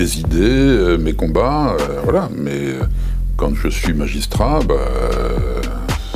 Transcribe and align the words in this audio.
mes 0.00 0.16
idées, 0.16 0.40
euh, 0.40 0.96
mes 0.96 1.12
combats, 1.12 1.76
euh, 1.78 2.00
voilà. 2.04 2.28
Mais 2.34 2.74
euh, 2.74 2.84
quand 3.40 3.54
je 3.54 3.68
suis 3.68 3.94
magistrat, 3.94 4.60
bah, 4.68 4.74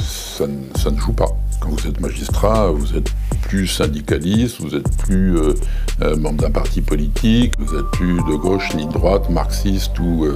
ça, 0.03 0.47
ne 0.47 0.99
joue 0.99 1.15
pas. 1.15 1.31
Quand 1.59 1.71
vous 1.71 1.87
êtes 1.89 1.99
magistrat, 1.99 2.71
vous 2.71 2.95
êtes 2.95 3.11
plus 3.41 3.67
syndicaliste, 3.67 4.61
vous 4.61 4.75
êtes 4.75 4.95
plus 4.99 5.39
membre 6.19 6.43
d'un 6.43 6.51
parti 6.51 6.83
politique, 6.83 7.55
vous 7.59 7.79
êtes 7.79 7.87
plus 7.93 8.17
de 8.17 8.37
gauche 8.37 8.75
ni 8.75 8.87
de 8.87 8.93
droite, 8.93 9.31
marxiste 9.31 9.99
ou, 9.99 10.27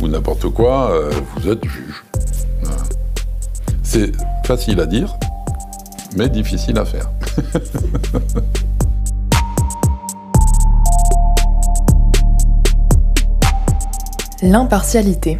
ou 0.00 0.08
n'importe 0.08 0.48
quoi, 0.48 0.90
vous 1.36 1.50
êtes 1.50 1.62
juge. 1.64 2.02
C'est 3.82 4.12
facile 4.46 4.80
à 4.80 4.86
dire, 4.86 5.14
mais 6.16 6.30
difficile 6.30 6.78
à 6.78 6.86
faire. 6.86 7.10
L'impartialité. 14.42 15.38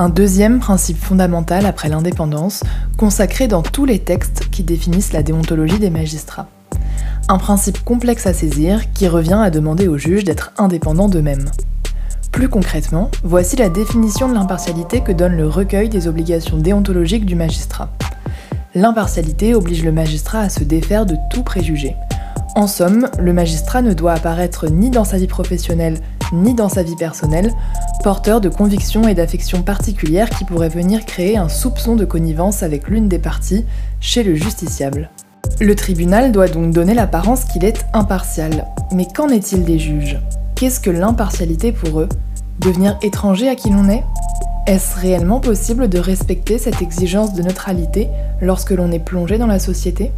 Un 0.00 0.08
deuxième 0.08 0.60
principe 0.60 0.96
fondamental 0.96 1.66
après 1.66 1.90
l'indépendance, 1.90 2.62
consacré 2.96 3.48
dans 3.48 3.60
tous 3.60 3.84
les 3.84 3.98
textes 3.98 4.48
qui 4.50 4.62
définissent 4.62 5.12
la 5.12 5.22
déontologie 5.22 5.78
des 5.78 5.90
magistrats. 5.90 6.48
Un 7.28 7.36
principe 7.36 7.84
complexe 7.84 8.26
à 8.26 8.32
saisir 8.32 8.94
qui 8.94 9.08
revient 9.08 9.42
à 9.42 9.50
demander 9.50 9.88
aux 9.88 9.98
juges 9.98 10.24
d'être 10.24 10.52
indépendants 10.56 11.10
d'eux-mêmes. 11.10 11.50
Plus 12.32 12.48
concrètement, 12.48 13.10
voici 13.24 13.56
la 13.56 13.68
définition 13.68 14.26
de 14.26 14.32
l'impartialité 14.32 15.02
que 15.02 15.12
donne 15.12 15.36
le 15.36 15.46
recueil 15.46 15.90
des 15.90 16.08
obligations 16.08 16.56
déontologiques 16.56 17.26
du 17.26 17.34
magistrat. 17.34 17.90
L'impartialité 18.74 19.54
oblige 19.54 19.84
le 19.84 19.92
magistrat 19.92 20.40
à 20.40 20.48
se 20.48 20.64
défaire 20.64 21.04
de 21.04 21.16
tout 21.30 21.42
préjugé. 21.42 21.94
En 22.56 22.68
somme, 22.68 23.10
le 23.18 23.34
magistrat 23.34 23.82
ne 23.82 23.92
doit 23.92 24.14
apparaître 24.14 24.66
ni 24.70 24.88
dans 24.88 25.04
sa 25.04 25.18
vie 25.18 25.26
professionnelle 25.26 25.98
ni 26.32 26.54
dans 26.54 26.68
sa 26.68 26.82
vie 26.82 26.96
personnelle, 26.96 27.52
porteur 28.02 28.40
de 28.40 28.48
convictions 28.48 29.08
et 29.08 29.14
d'affections 29.14 29.62
particulières 29.62 30.30
qui 30.30 30.44
pourraient 30.44 30.68
venir 30.68 31.04
créer 31.04 31.36
un 31.36 31.48
soupçon 31.48 31.96
de 31.96 32.04
connivence 32.04 32.62
avec 32.62 32.88
l'une 32.88 33.08
des 33.08 33.18
parties 33.18 33.64
chez 34.00 34.22
le 34.22 34.34
justiciable. 34.34 35.10
Le 35.60 35.74
tribunal 35.74 36.32
doit 36.32 36.48
donc 36.48 36.72
donner 36.72 36.94
l'apparence 36.94 37.44
qu'il 37.44 37.64
est 37.64 37.84
impartial. 37.92 38.66
Mais 38.92 39.06
qu'en 39.06 39.28
est-il 39.28 39.64
des 39.64 39.78
juges? 39.78 40.18
Qu'est-ce 40.54 40.80
que 40.80 40.90
l'impartialité 40.90 41.72
pour 41.72 42.00
eux? 42.00 42.08
Devenir 42.60 42.98
étranger 43.02 43.48
à 43.48 43.54
qui 43.54 43.70
l'on 43.70 43.88
est? 43.88 44.04
Est-ce 44.66 44.98
réellement 44.98 45.40
possible 45.40 45.88
de 45.88 45.98
respecter 45.98 46.58
cette 46.58 46.82
exigence 46.82 47.34
de 47.34 47.42
neutralité 47.42 48.08
lorsque 48.40 48.70
l'on 48.70 48.92
est 48.92 49.04
plongé 49.04 49.38
dans 49.38 49.46
la 49.46 49.58
société? 49.58 50.12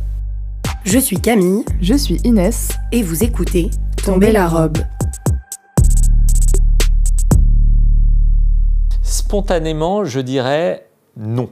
Je 0.84 0.98
suis 0.98 1.20
Camille. 1.20 1.64
Je 1.80 1.94
suis 1.94 2.20
Inès. 2.24 2.68
Et 2.90 3.02
vous 3.02 3.22
écoutez 3.22 3.70
Tomber 4.04 4.32
la 4.32 4.48
robe. 4.48 4.78
Spontanément, 9.32 10.04
je 10.04 10.20
dirais 10.20 10.86
non. 11.16 11.48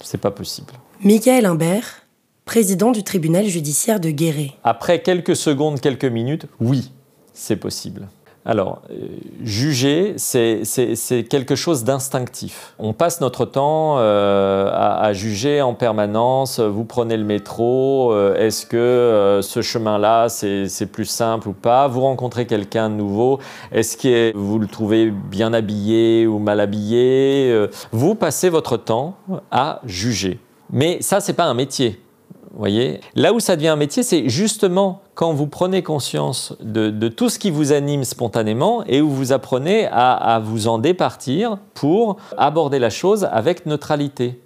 C'est 0.00 0.20
pas 0.20 0.30
possible. 0.30 0.74
Michael 1.00 1.44
Imbert, 1.44 2.06
président 2.44 2.92
du 2.92 3.02
tribunal 3.02 3.46
judiciaire 3.46 3.98
de 3.98 4.10
Guéret. 4.10 4.52
Après 4.62 5.02
quelques 5.02 5.34
secondes, 5.34 5.80
quelques 5.80 6.04
minutes, 6.04 6.46
oui, 6.60 6.92
c'est 7.32 7.56
possible. 7.56 8.06
Alors, 8.46 8.82
euh, 8.90 9.06
juger, 9.42 10.14
c'est 10.18 10.62
quelque 11.30 11.54
chose 11.54 11.82
d'instinctif. 11.82 12.74
On 12.78 12.92
passe 12.92 13.22
notre 13.22 13.46
temps 13.46 13.96
euh, 13.98 14.70
à, 14.70 15.14
juger 15.14 15.62
en 15.62 15.72
permanence. 15.72 16.60
Vous 16.60 16.84
prenez 16.84 17.16
le 17.16 17.24
métro, 17.24 18.12
euh, 18.12 18.36
est-ce 18.36 18.66
que 18.66 19.40
ce 19.42 19.62
chemin-là, 19.62 20.28
c'est 20.28 20.92
plus 20.92 21.06
simple 21.06 21.48
ou 21.48 21.52
pas? 21.54 21.88
Vous 21.88 22.02
rencontrez 22.02 22.46
quelqu'un 22.46 22.90
de 22.90 22.96
nouveau, 22.96 23.38
est-ce 23.72 23.96
que 23.96 24.36
vous 24.36 24.58
le 24.58 24.66
trouvez 24.66 25.10
bien 25.10 25.54
habillé 25.54 26.26
ou 26.26 26.38
mal 26.38 26.60
habillé? 26.60 27.66
Vous 27.92 28.14
passez 28.14 28.50
votre 28.50 28.76
temps 28.76 29.14
à 29.50 29.80
juger. 29.86 30.38
Mais 30.70 31.00
ça, 31.00 31.20
c'est 31.20 31.32
pas 31.32 31.44
un 31.44 31.54
métier 31.54 32.03
voyez 32.56 33.00
Là 33.14 33.32
où 33.32 33.40
ça 33.40 33.56
devient 33.56 33.68
un 33.68 33.76
métier, 33.76 34.02
c'est 34.02 34.28
justement 34.28 35.02
quand 35.14 35.32
vous 35.32 35.46
prenez 35.46 35.82
conscience 35.82 36.56
de, 36.60 37.08
tout 37.08 37.28
ce 37.28 37.38
qui 37.38 37.50
vous 37.50 37.72
anime 37.72 38.04
spontanément 38.04 38.84
et 38.86 39.00
où 39.00 39.10
vous 39.10 39.32
apprenez 39.32 39.86
à, 39.90 40.40
vous 40.42 40.68
en 40.68 40.78
départir 40.78 41.58
pour 41.74 42.16
aborder 42.36 42.78
la 42.78 42.90
chose 42.90 43.28
avec 43.30 43.66
neutralité. 43.66 44.40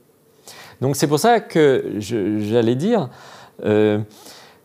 Donc 0.81 0.97
c'est 0.97 1.07
pour 1.07 1.19
ça 1.19 1.41
que 1.41 1.95
j'allais 1.99 2.77
dire, 2.77 3.09
euh, 3.65 3.99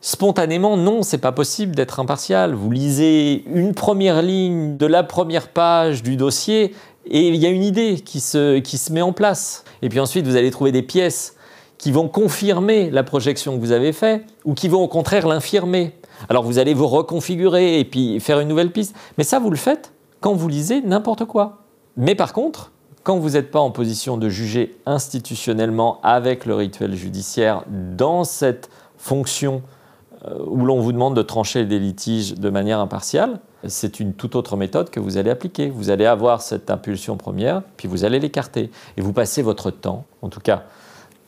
spontanément, 0.02 0.78
non, 0.78 1.02
c'est 1.02 1.18
pas 1.18 1.32
possible 1.32 1.76
d'être 1.76 2.00
impartial. 2.00 2.54
Vous 2.54 2.70
lisez 2.70 3.44
une 3.48 3.74
première 3.74 4.22
ligne 4.22 4.78
de 4.78 4.86
la 4.86 5.04
première 5.04 5.48
page 5.48 6.04
du 6.04 6.18
dossier 6.18 6.76
et 7.06 7.28
il 7.28 7.36
y 7.36 7.46
a 7.46 7.50
une 7.50 7.64
idée 7.64 7.96
qui 7.96 8.20
se, 8.20 8.60
qui 8.60 8.78
se 8.78 8.92
met 8.94 9.02
en 9.02 9.14
place. 9.14 9.64
Et 9.82 9.90
puis 9.90 10.00
ensuite, 10.00 10.26
vous 10.26 10.36
allez 10.36 10.52
trouver 10.52 10.72
des 10.72 10.84
pièces 10.84 11.36
qui 11.84 11.92
vont 11.92 12.08
confirmer 12.08 12.90
la 12.92 13.04
projection 13.04 13.58
que 13.58 13.60
vous 13.60 13.74
avez 13.74 13.92
faite 13.92 14.24
ou 14.46 14.54
qui 14.54 14.70
vont 14.70 14.82
au 14.82 14.88
contraire 14.88 15.28
l'infirmer. 15.28 15.92
Alors 16.30 16.44
vous 16.44 16.58
allez 16.58 16.74
vous 16.74 16.88
reconfigurer 16.88 17.78
et 17.78 17.84
puis 17.84 18.22
faire 18.22 18.40
une 18.40 18.48
nouvelle 18.48 18.72
piste. 18.72 18.96
Mais 19.18 19.26
ça, 19.26 19.38
vous 19.38 19.50
le 19.50 19.58
faites 19.58 19.92
quand 20.22 20.34
vous 20.34 20.48
lisez 20.48 20.82
n'importe 20.82 21.26
quoi. 21.26 21.66
Mais 21.98 22.16
par 22.16 22.32
contre, 22.32 22.72
quand 23.04 23.18
vous 23.18 23.32
n'êtes 23.32 23.52
pas 23.52 23.60
en 23.60 23.70
position 23.70 24.16
de 24.16 24.30
juger 24.30 24.78
institutionnellement 24.86 26.00
avec 26.04 26.46
le 26.46 26.56
rituel 26.56 26.96
judiciaire 26.96 27.66
dans 27.68 28.24
cette 28.24 28.70
fonction 28.98 29.62
euh, 30.26 30.38
où 30.48 30.64
l'on 30.66 30.80
vous 30.80 30.94
demande 30.94 31.18
de 31.18 31.22
trancher 31.22 31.66
des 31.66 31.80
litiges 31.80 32.36
de 32.36 32.50
manière 32.50 32.80
impartiale, 32.80 33.42
c'est 33.68 34.00
une 34.00 34.14
toute 34.14 34.38
autre 34.38 34.56
méthode 34.56 34.90
que 34.90 35.02
vous 35.02 35.18
allez 35.18 35.32
appliquer. 35.32 35.70
Vous 35.70 35.90
allez 35.90 36.06
avoir 36.06 36.44
cette 36.44 36.72
impulsion 36.72 37.18
première, 37.18 37.62
puis 37.76 37.90
vous 37.90 38.06
allez 38.06 38.22
l'écarter. 38.22 38.72
Et 38.96 39.02
vous 39.02 39.12
passez 39.12 39.42
votre 39.42 39.70
temps, 39.70 40.06
en 40.22 40.30
tout 40.30 40.40
cas 40.40 40.64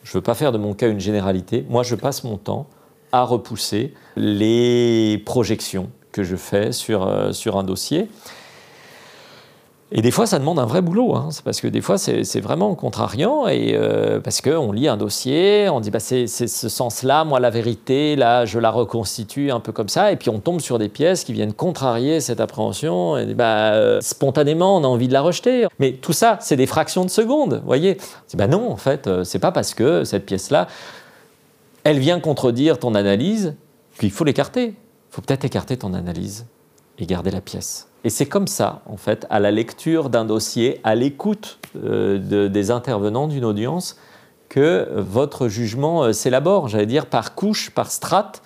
je 0.06 0.12
ne 0.12 0.14
veux 0.14 0.22
pas 0.22 0.36
faire 0.36 0.52
de 0.52 0.60
mon 0.60 0.76
cas 0.76 0.88
une 0.88 1.00
généralité. 1.00 1.66
Moi, 1.68 1.82
je 1.82 1.96
passe 1.96 2.24
mon 2.24 2.38
temps 2.38 2.68
à 3.12 3.24
repousser 3.24 3.94
les 4.16 5.22
projections 5.26 5.90
que 6.12 6.24
je 6.24 6.36
fais 6.36 6.72
sur, 6.72 7.08
euh, 7.08 7.32
sur 7.32 7.58
un 7.58 7.64
dossier. 7.64 8.08
Et 9.92 10.02
des 10.02 10.10
fois, 10.10 10.26
ça 10.26 10.40
demande 10.40 10.58
un 10.58 10.66
vrai 10.66 10.82
boulot. 10.82 11.16
Hein. 11.16 11.28
C'est 11.30 11.44
parce 11.44 11.62
que 11.62 11.68
des 11.68 11.82
fois, 11.82 12.00
c'est 12.00 12.40
vraiment 12.40 12.74
contrariant. 12.74 13.48
Et 13.48 13.76
euh, 13.76 14.20
parce 14.20 14.42
qu'on 14.42 14.72
lit 14.72 14.88
un 14.88 14.98
dossier, 14.98 15.70
on 15.70 15.80
dit 15.80 15.92
bah, 15.92 16.00
c'est 16.00 16.26
ce 16.28 16.70
sens-là, 16.70 17.24
moi, 17.24 17.40
la 17.40 17.52
vérité, 17.52 18.16
là, 18.16 18.46
je 18.46 18.58
la 18.58 18.72
reconstitue 18.72 19.52
un 19.52 19.60
peu 19.60 19.72
comme 19.72 19.90
ça. 19.90 20.12
Et 20.12 20.16
puis, 20.16 20.30
on 20.30 20.40
tombe 20.40 20.60
sur 20.60 20.80
des 20.80 20.90
pièces 20.90 21.24
qui 21.24 21.34
viennent 21.34 21.54
contrarier 21.54 22.20
cette 22.20 22.40
appréhension. 22.40 23.16
Et 23.16 23.36
bah, 23.36 23.74
euh, 23.74 24.02
spontanément, 24.02 24.76
on 24.76 24.84
a 24.84 24.88
envie 24.88 25.08
de 25.08 25.14
la 25.14 25.22
rejeter. 25.22 25.68
Mais 25.78 25.94
tout 25.94 26.14
ça, 26.14 26.40
c'est 26.42 26.58
des 26.58 26.68
fractions 26.68 27.06
de 27.06 27.12
secondes. 27.12 27.60
Vous 27.62 27.68
voyez 27.68 27.98
bah 28.34 28.48
Non, 28.48 28.72
en 28.72 28.78
fait, 28.78 29.06
euh, 29.06 29.24
c'est 29.24 29.40
pas 29.40 29.52
parce 29.52 29.76
que 29.76 30.04
cette 30.04 30.26
pièce-là, 30.26 30.68
elle 31.84 32.00
vient 32.00 32.20
contredire 32.20 32.80
ton 32.80 32.96
analyse 32.96 33.54
qu'il 34.00 34.12
faut 34.12 34.24
l'écarter. 34.24 34.70
Il 34.70 35.12
faut 35.12 35.22
peut-être 35.22 35.46
écarter 35.46 35.78
ton 35.78 35.94
analyse 35.94 36.48
et 37.00 37.06
garder 37.06 37.32
la 37.32 37.42
pièce. 37.42 37.88
Et 38.04 38.10
c'est 38.10 38.28
comme 38.28 38.48
ça, 38.48 38.82
en 38.86 38.98
fait, 38.98 39.26
à 39.30 39.40
la 39.40 39.52
lecture 39.52 40.10
d'un 40.10 40.26
dossier, 40.26 40.80
à 40.84 40.96
l'écoute 40.96 41.60
euh, 41.76 42.48
des 42.48 42.72
intervenants 42.72 43.28
d'une 43.28 43.46
audience, 43.46 43.98
que 44.48 44.88
votre 44.96 45.48
jugement 45.48 46.04
euh, 46.04 46.14
s'élabore, 46.14 46.68
j'allais 46.68 46.86
dire, 46.86 47.08
par 47.08 47.34
couche, 47.36 47.72
par 47.72 47.92
strate, 47.92 48.42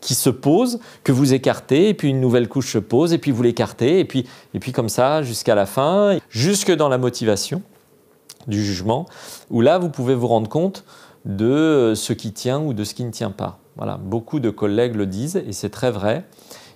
qui 0.00 0.14
se 0.14 0.30
pose, 0.30 0.80
que 1.04 1.12
vous 1.12 1.32
écartez, 1.32 1.90
et 1.90 1.94
puis 1.94 2.08
une 2.08 2.20
nouvelle 2.20 2.48
couche 2.48 2.72
se 2.72 2.78
pose, 2.78 3.12
et 3.12 3.18
puis 3.18 3.30
vous 3.30 3.42
l'écartez, 3.42 4.00
et 4.00 4.04
puis, 4.04 4.26
et 4.54 4.58
puis 4.58 4.72
comme 4.72 4.88
ça 4.88 5.22
jusqu'à 5.22 5.54
la 5.54 5.66
fin, 5.66 6.18
jusque 6.28 6.72
dans 6.72 6.88
la 6.88 6.98
motivation 6.98 7.62
du 8.48 8.64
jugement, 8.64 9.06
où 9.50 9.60
là, 9.60 9.78
vous 9.78 9.90
pouvez 9.90 10.14
vous 10.14 10.26
rendre 10.26 10.48
compte 10.48 10.84
de 11.24 11.92
ce 11.94 12.12
qui 12.12 12.32
tient 12.32 12.60
ou 12.60 12.72
de 12.72 12.82
ce 12.82 12.94
qui 12.94 13.04
ne 13.04 13.12
tient 13.12 13.30
pas. 13.30 13.60
Voilà, 13.76 13.96
beaucoup 13.96 14.40
de 14.40 14.50
collègues 14.50 14.96
le 14.96 15.06
disent, 15.06 15.36
et 15.36 15.52
c'est 15.52 15.70
très 15.70 15.90
vrai 15.90 16.24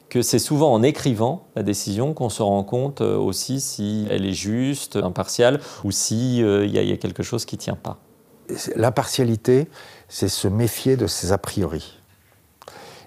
que 0.08 0.22
c'est 0.22 0.38
souvent 0.38 0.72
en 0.72 0.82
écrivant 0.82 1.46
la 1.56 1.62
décision 1.62 2.14
qu'on 2.14 2.28
se 2.28 2.42
rend 2.42 2.62
compte 2.62 3.00
euh, 3.00 3.16
aussi 3.16 3.60
si 3.60 4.06
elle 4.10 4.24
est 4.24 4.32
juste, 4.32 4.96
impartiale, 4.96 5.60
ou 5.84 5.90
s'il 5.90 6.44
euh, 6.44 6.66
y, 6.66 6.92
a 6.92 6.96
quelque 6.96 7.22
chose 7.22 7.44
qui 7.44 7.56
ne 7.56 7.60
tient 7.60 7.76
pas. 7.76 7.98
L'impartialité, 8.76 9.68
c'est 10.08 10.28
se 10.28 10.46
méfier 10.46 10.96
de 10.96 11.06
ses 11.06 11.32
a 11.32 11.38
priori. 11.38 11.98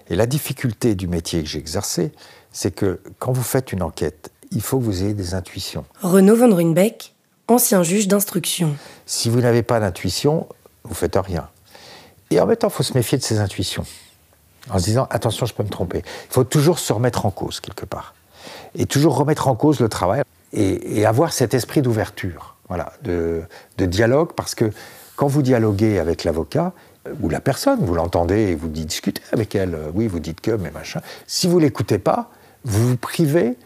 Et 0.08 0.16
la 0.16 0.26
difficulté 0.26 0.94
du 0.94 1.08
métier 1.08 1.42
que 1.42 1.48
j'ai 1.48 1.58
exercé, 1.58 2.12
c'est 2.52 2.72
que 2.72 3.00
quand 3.18 3.32
vous 3.32 3.42
faites 3.42 3.72
une 3.72 3.82
enquête, 3.82 4.30
il 4.50 4.60
faut 4.60 4.78
que 4.78 4.84
vous 4.84 5.02
ayez 5.02 5.14
des 5.14 5.34
intuitions. 5.34 5.84
Renaud 6.02 6.36
von 6.36 6.54
Runbeck, 6.54 7.14
ancien 7.48 7.82
juge 7.82 8.08
d'instruction. 8.08 8.76
Si 9.06 9.30
vous 9.30 9.40
n'avez 9.40 9.62
pas 9.62 9.80
d'intuition, 9.80 10.48
vous 10.84 10.94
faites 10.94 11.16
rien. 11.16 11.48
Et 12.30 12.40
en 12.40 12.46
même 12.46 12.56
temps, 12.56 12.68
il 12.68 12.74
faut 12.74 12.82
se 12.82 12.94
méfier 12.94 13.16
de 13.18 13.22
ses 13.22 13.38
intuitions. 13.38 13.84
En 14.68 14.78
se 14.78 14.84
disant, 14.84 15.06
attention, 15.10 15.46
je 15.46 15.54
peux 15.54 15.62
me 15.62 15.68
tromper. 15.68 16.02
Il 16.04 16.32
faut 16.32 16.44
toujours 16.44 16.78
se 16.78 16.92
remettre 16.92 17.24
en 17.26 17.30
cause, 17.30 17.60
quelque 17.60 17.86
part. 17.86 18.14
Et 18.74 18.86
toujours 18.86 19.16
remettre 19.16 19.48
en 19.48 19.54
cause 19.54 19.80
le 19.80 19.88
travail 19.88 20.22
et, 20.52 21.06
avoir 21.06 21.32
cet 21.32 21.54
esprit 21.54 21.82
d'ouverture, 21.82 22.56
voilà, 22.68 22.92
de, 23.02 23.44
dialogue, 23.78 24.32
parce 24.34 24.54
que 24.54 24.70
quand 25.16 25.26
vous 25.26 25.42
dialoguez 25.42 25.98
avec 25.98 26.24
l'avocat, 26.24 26.72
ou 27.22 27.30
la 27.30 27.40
personne, 27.40 27.80
vous 27.80 27.94
l'entendez 27.94 28.48
et 28.48 28.54
vous 28.54 28.68
discutez 28.68 29.22
avec 29.32 29.54
elle, 29.54 29.74
euh, 29.74 29.90
oui, 29.94 30.06
vous 30.06 30.20
dites 30.20 30.42
que, 30.42 30.50
mais 30.50 30.70
machin. 30.70 31.00
Si 31.26 31.48
vous 31.48 31.58
l'écoutez 31.58 31.98
pas, 31.98 32.30
vous 32.64 32.90
vous 32.90 32.96
privez 32.98 33.56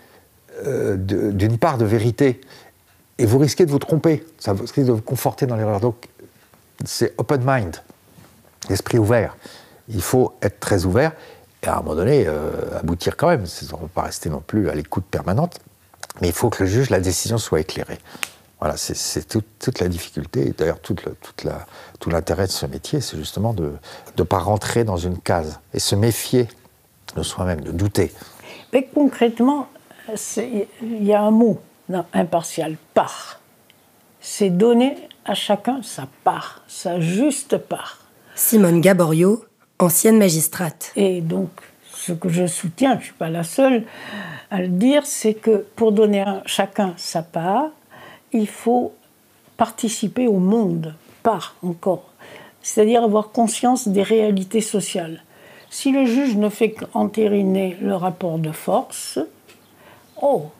euh, 0.64 0.96
d'une 0.96 1.58
part 1.58 1.76
de 1.76 1.84
vérité 1.84 2.40
et 3.18 3.26
vous 3.26 3.38
risquez 3.38 3.66
de 3.66 3.72
vous 3.72 3.80
tromper. 3.80 4.24
Ça 4.38 4.52
risque 4.52 4.78
de 4.78 4.92
vous 4.92 5.02
conforter 5.02 5.46
dans 5.46 5.56
l'erreur. 5.56 5.80
Donc, 5.80 6.08
c'est 6.84 7.12
open 7.18 7.42
mind, 7.44 7.76
esprit 8.70 8.98
ouvert. 8.98 9.36
Il 9.88 10.02
faut 10.02 10.34
être 10.42 10.60
très 10.60 10.84
ouvert 10.84 11.12
et 11.64 11.68
à 11.68 11.78
un 11.78 11.82
moment 11.82 11.94
donné, 11.94 12.24
euh, 12.26 12.78
aboutir 12.78 13.16
quand 13.16 13.28
même. 13.28 13.44
On 13.72 13.76
ne 13.76 13.82
peut 13.82 13.88
pas 13.88 14.02
rester 14.02 14.28
non 14.28 14.40
plus 14.40 14.68
à 14.68 14.74
l'écoute 14.74 15.04
permanente, 15.10 15.60
mais 16.20 16.28
il 16.28 16.34
faut 16.34 16.50
que 16.50 16.62
le 16.62 16.68
juge, 16.68 16.90
la 16.90 17.00
décision 17.00 17.38
soit 17.38 17.60
éclairée. 17.60 17.98
Voilà, 18.60 18.76
c'est 18.76 19.26
toute 19.26 19.80
la 19.80 19.88
difficulté, 19.88 20.54
d'ailleurs 20.56 20.80
tout 20.80 20.96
l'intérêt 22.06 22.46
de 22.46 22.52
ce 22.52 22.64
métier, 22.64 23.00
c'est 23.02 23.16
justement 23.16 23.52
de 23.52 23.72
ne 24.16 24.22
pas 24.22 24.38
rentrer 24.38 24.84
dans 24.84 24.96
une 24.96 25.18
case 25.18 25.60
et 25.74 25.80
se 25.80 25.94
méfier 25.94 26.48
de 27.14 27.22
soi-même, 27.22 27.60
de 27.60 27.72
douter. 27.72 28.12
Mais 28.72 28.88
concrètement, 28.94 29.68
il 30.40 31.04
y 31.04 31.12
a 31.12 31.20
un 31.20 31.30
mot 31.30 31.60
impartial, 32.14 32.76
part. 32.94 33.40
C'est 34.20 34.50
donner 34.50 34.96
à 35.26 35.34
chacun 35.34 35.80
sa 35.82 36.08
part, 36.22 36.62
sa 36.66 37.00
juste 37.00 37.58
part. 37.58 37.98
Simone 38.34 38.80
Gaborio, 38.80 39.44
ancienne 39.78 40.18
magistrate. 40.18 40.92
Et 40.96 41.20
donc, 41.20 41.50
ce 41.92 42.12
que 42.12 42.28
je 42.28 42.46
soutiens, 42.46 42.94
je 42.94 42.98
ne 42.98 43.02
suis 43.04 43.12
pas 43.14 43.30
la 43.30 43.44
seule 43.44 43.84
à 44.50 44.60
le 44.60 44.68
dire, 44.68 45.04
c'est 45.06 45.34
que 45.34 45.64
pour 45.74 45.92
donner 45.92 46.20
à 46.20 46.42
chacun 46.46 46.94
sa 46.96 47.22
part, 47.22 47.70
il 48.32 48.46
faut 48.46 48.92
participer 49.56 50.26
au 50.26 50.38
monde, 50.38 50.94
par 51.22 51.56
encore. 51.62 52.10
C'est-à-dire 52.62 53.02
avoir 53.02 53.30
conscience 53.30 53.88
des 53.88 54.02
réalités 54.02 54.60
sociales. 54.60 55.22
Si 55.70 55.90
le 55.90 56.04
juge 56.04 56.36
ne 56.36 56.48
fait 56.48 56.70
qu'entériner 56.70 57.76
le 57.80 57.96
rapport 57.96 58.38
de 58.38 58.52
force, 58.52 59.18
oh, 60.22 60.50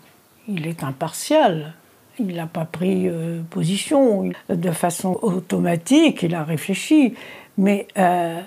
il 0.49 0.66
est 0.66 0.82
impartial. 0.82 1.75
Il 2.19 2.34
n'a 2.34 2.46
pas 2.46 2.64
pris 2.64 3.08
euh, 3.08 3.43
position 3.50 4.31
de 4.49 4.70
façon 4.70 5.19
automatique, 5.22 6.22
il 6.22 6.34
a 6.34 6.44
réfléchi, 6.44 7.14
mais 7.58 7.87
euh, 7.99 8.40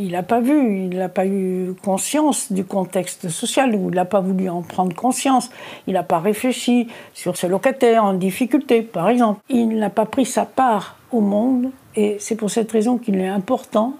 il 0.00 0.12
n'a 0.12 0.22
pas 0.22 0.40
vu, 0.40 0.86
il 0.86 0.96
n'a 0.96 1.08
pas 1.08 1.26
eu 1.26 1.74
conscience 1.84 2.52
du 2.52 2.64
contexte 2.64 3.28
social, 3.28 3.74
ou 3.74 3.90
il 3.90 3.94
n'a 3.94 4.04
pas 4.04 4.20
voulu 4.20 4.48
en 4.48 4.62
prendre 4.62 4.94
conscience. 4.94 5.50
Il 5.86 5.94
n'a 5.94 6.02
pas 6.02 6.18
réfléchi 6.18 6.88
sur 7.14 7.36
ce 7.36 7.46
locataire 7.46 8.04
en 8.04 8.14
difficulté, 8.14 8.82
par 8.82 9.08
exemple. 9.08 9.40
Il 9.48 9.78
n'a 9.78 9.90
pas 9.90 10.06
pris 10.06 10.24
sa 10.24 10.46
part 10.46 10.96
au 11.12 11.20
monde, 11.20 11.70
et 11.96 12.16
c'est 12.18 12.36
pour 12.36 12.50
cette 12.50 12.72
raison 12.72 12.98
qu'il 12.98 13.16
est 13.18 13.28
important 13.28 13.94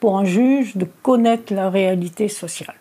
pour 0.00 0.18
un 0.18 0.24
juge 0.24 0.76
de 0.76 0.86
connaître 1.02 1.54
la 1.54 1.70
réalité 1.70 2.28
sociale. 2.28 2.74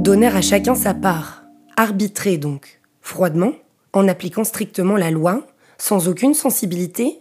Donner 0.00 0.28
à 0.28 0.40
chacun 0.40 0.74
sa 0.74 0.94
part, 0.94 1.44
arbitrer 1.76 2.36
donc, 2.36 2.79
froidement, 3.10 3.54
en 3.92 4.06
appliquant 4.06 4.44
strictement 4.44 4.96
la 4.96 5.10
loi, 5.10 5.44
sans 5.78 6.06
aucune 6.06 6.32
sensibilité? 6.32 7.18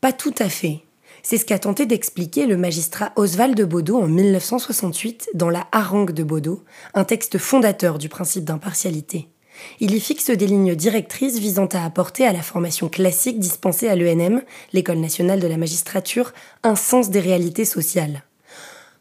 Pas 0.00 0.12
tout 0.12 0.34
à 0.38 0.48
fait. 0.48 0.82
C'est 1.24 1.38
ce 1.38 1.44
qu'a 1.44 1.58
tenté 1.58 1.86
d'expliquer 1.86 2.46
le 2.46 2.56
magistrat 2.56 3.12
Oswald 3.16 3.56
de 3.56 3.64
Baudot 3.64 4.00
en 4.00 4.06
1968 4.06 5.30
dans 5.34 5.50
La 5.50 5.66
harangue 5.72 6.12
de 6.12 6.22
Baudot, 6.22 6.62
un 6.94 7.02
texte 7.02 7.38
fondateur 7.38 7.98
du 7.98 8.08
principe 8.08 8.44
d'impartialité. 8.44 9.28
Il 9.80 9.92
y 9.94 10.00
fixe 10.00 10.30
des 10.30 10.46
lignes 10.46 10.76
directrices 10.76 11.38
visant 11.38 11.66
à 11.66 11.84
apporter 11.84 12.24
à 12.24 12.32
la 12.32 12.42
formation 12.42 12.88
classique 12.88 13.40
dispensée 13.40 13.88
à 13.88 13.96
l'ENM, 13.96 14.42
l'École 14.72 14.98
nationale 14.98 15.40
de 15.40 15.48
la 15.48 15.56
magistrature, 15.56 16.32
un 16.62 16.76
sens 16.76 17.10
des 17.10 17.20
réalités 17.20 17.64
sociales. 17.64 18.22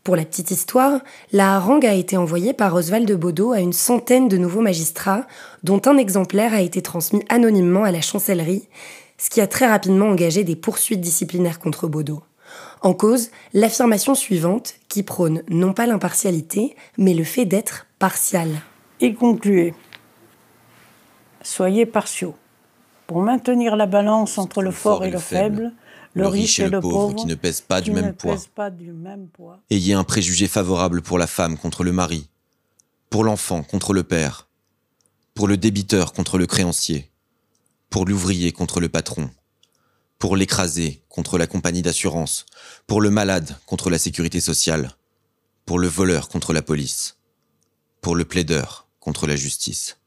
Pour 0.03 0.15
la 0.15 0.25
petite 0.25 0.49
histoire, 0.49 0.99
la 1.31 1.55
harangue 1.55 1.85
a 1.85 1.93
été 1.93 2.17
envoyée 2.17 2.53
par 2.53 2.73
Oswald 2.73 3.07
de 3.07 3.13
Baudot 3.13 3.51
à 3.51 3.59
une 3.59 3.73
centaine 3.73 4.27
de 4.27 4.37
nouveaux 4.37 4.61
magistrats, 4.61 5.27
dont 5.61 5.79
un 5.85 5.97
exemplaire 5.97 6.55
a 6.55 6.61
été 6.61 6.81
transmis 6.81 7.23
anonymement 7.29 7.83
à 7.83 7.91
la 7.91 8.01
chancellerie, 8.01 8.67
ce 9.19 9.29
qui 9.29 9.41
a 9.41 9.47
très 9.47 9.67
rapidement 9.67 10.07
engagé 10.07 10.43
des 10.43 10.55
poursuites 10.55 11.01
disciplinaires 11.01 11.59
contre 11.59 11.87
Baudot. 11.87 12.23
En 12.81 12.95
cause, 12.95 13.29
l'affirmation 13.53 14.15
suivante, 14.15 14.73
qui 14.89 15.03
prône 15.03 15.43
non 15.49 15.71
pas 15.71 15.85
l'impartialité, 15.85 16.75
mais 16.97 17.13
le 17.13 17.23
fait 17.23 17.45
d'être 17.45 17.85
partial. 17.99 18.49
Il 19.01 19.13
concluait 19.13 19.75
Soyez 21.43 21.85
partiaux. 21.85 22.33
Pour 23.05 23.21
maintenir 23.21 23.75
la 23.75 23.85
balance 23.85 24.39
entre 24.39 24.63
le 24.63 24.71
fort 24.71 25.05
et 25.05 25.11
le 25.11 25.19
faible, 25.19 25.73
le, 26.13 26.27
riche 26.27 26.59
et 26.59 26.69
le 26.69 26.79
pauvre, 26.79 27.15
qui 27.15 27.25
ne 27.25 27.35
pèsent 27.35 27.61
pas, 27.61 27.81
du, 27.81 27.91
même 27.91 28.13
poids. 28.13 28.37
Ayez 29.69 29.93
un 29.93 30.03
préjugé 30.03 30.47
favorable 30.47 31.01
pour 31.01 31.17
la 31.17 31.27
femme 31.27 31.57
contre 31.57 31.83
le 31.83 31.91
mari, 31.91 32.27
pour 33.09 33.23
l'enfant 33.23 33.63
contre 33.63 33.93
le 33.93 34.03
père, 34.03 34.47
pour 35.33 35.47
le 35.47 35.57
débiteur 35.57 36.13
contre 36.13 36.37
le 36.37 36.47
créancier, 36.47 37.09
pour 37.89 38.05
l'ouvrier 38.05 38.51
contre 38.51 38.79
le 38.79 38.89
patron, 38.89 39.29
pour 40.19 40.35
l'écrasé 40.35 41.01
contre 41.09 41.37
la 41.37 41.47
compagnie 41.47 41.81
d'assurance, 41.81 42.45
pour 42.87 43.01
le 43.01 43.09
malade 43.09 43.57
contre 43.65 43.89
la 43.89 43.97
sécurité 43.97 44.41
sociale, 44.41 44.95
pour 45.65 45.79
le 45.79 45.87
voleur 45.87 46.29
contre 46.29 46.53
la 46.53 46.61
police, 46.61 47.17
pour 48.01 48.15
le 48.15 48.25
plaideur 48.25 48.87
contre 48.99 49.27
la 49.27 49.35
justice. 49.35 49.97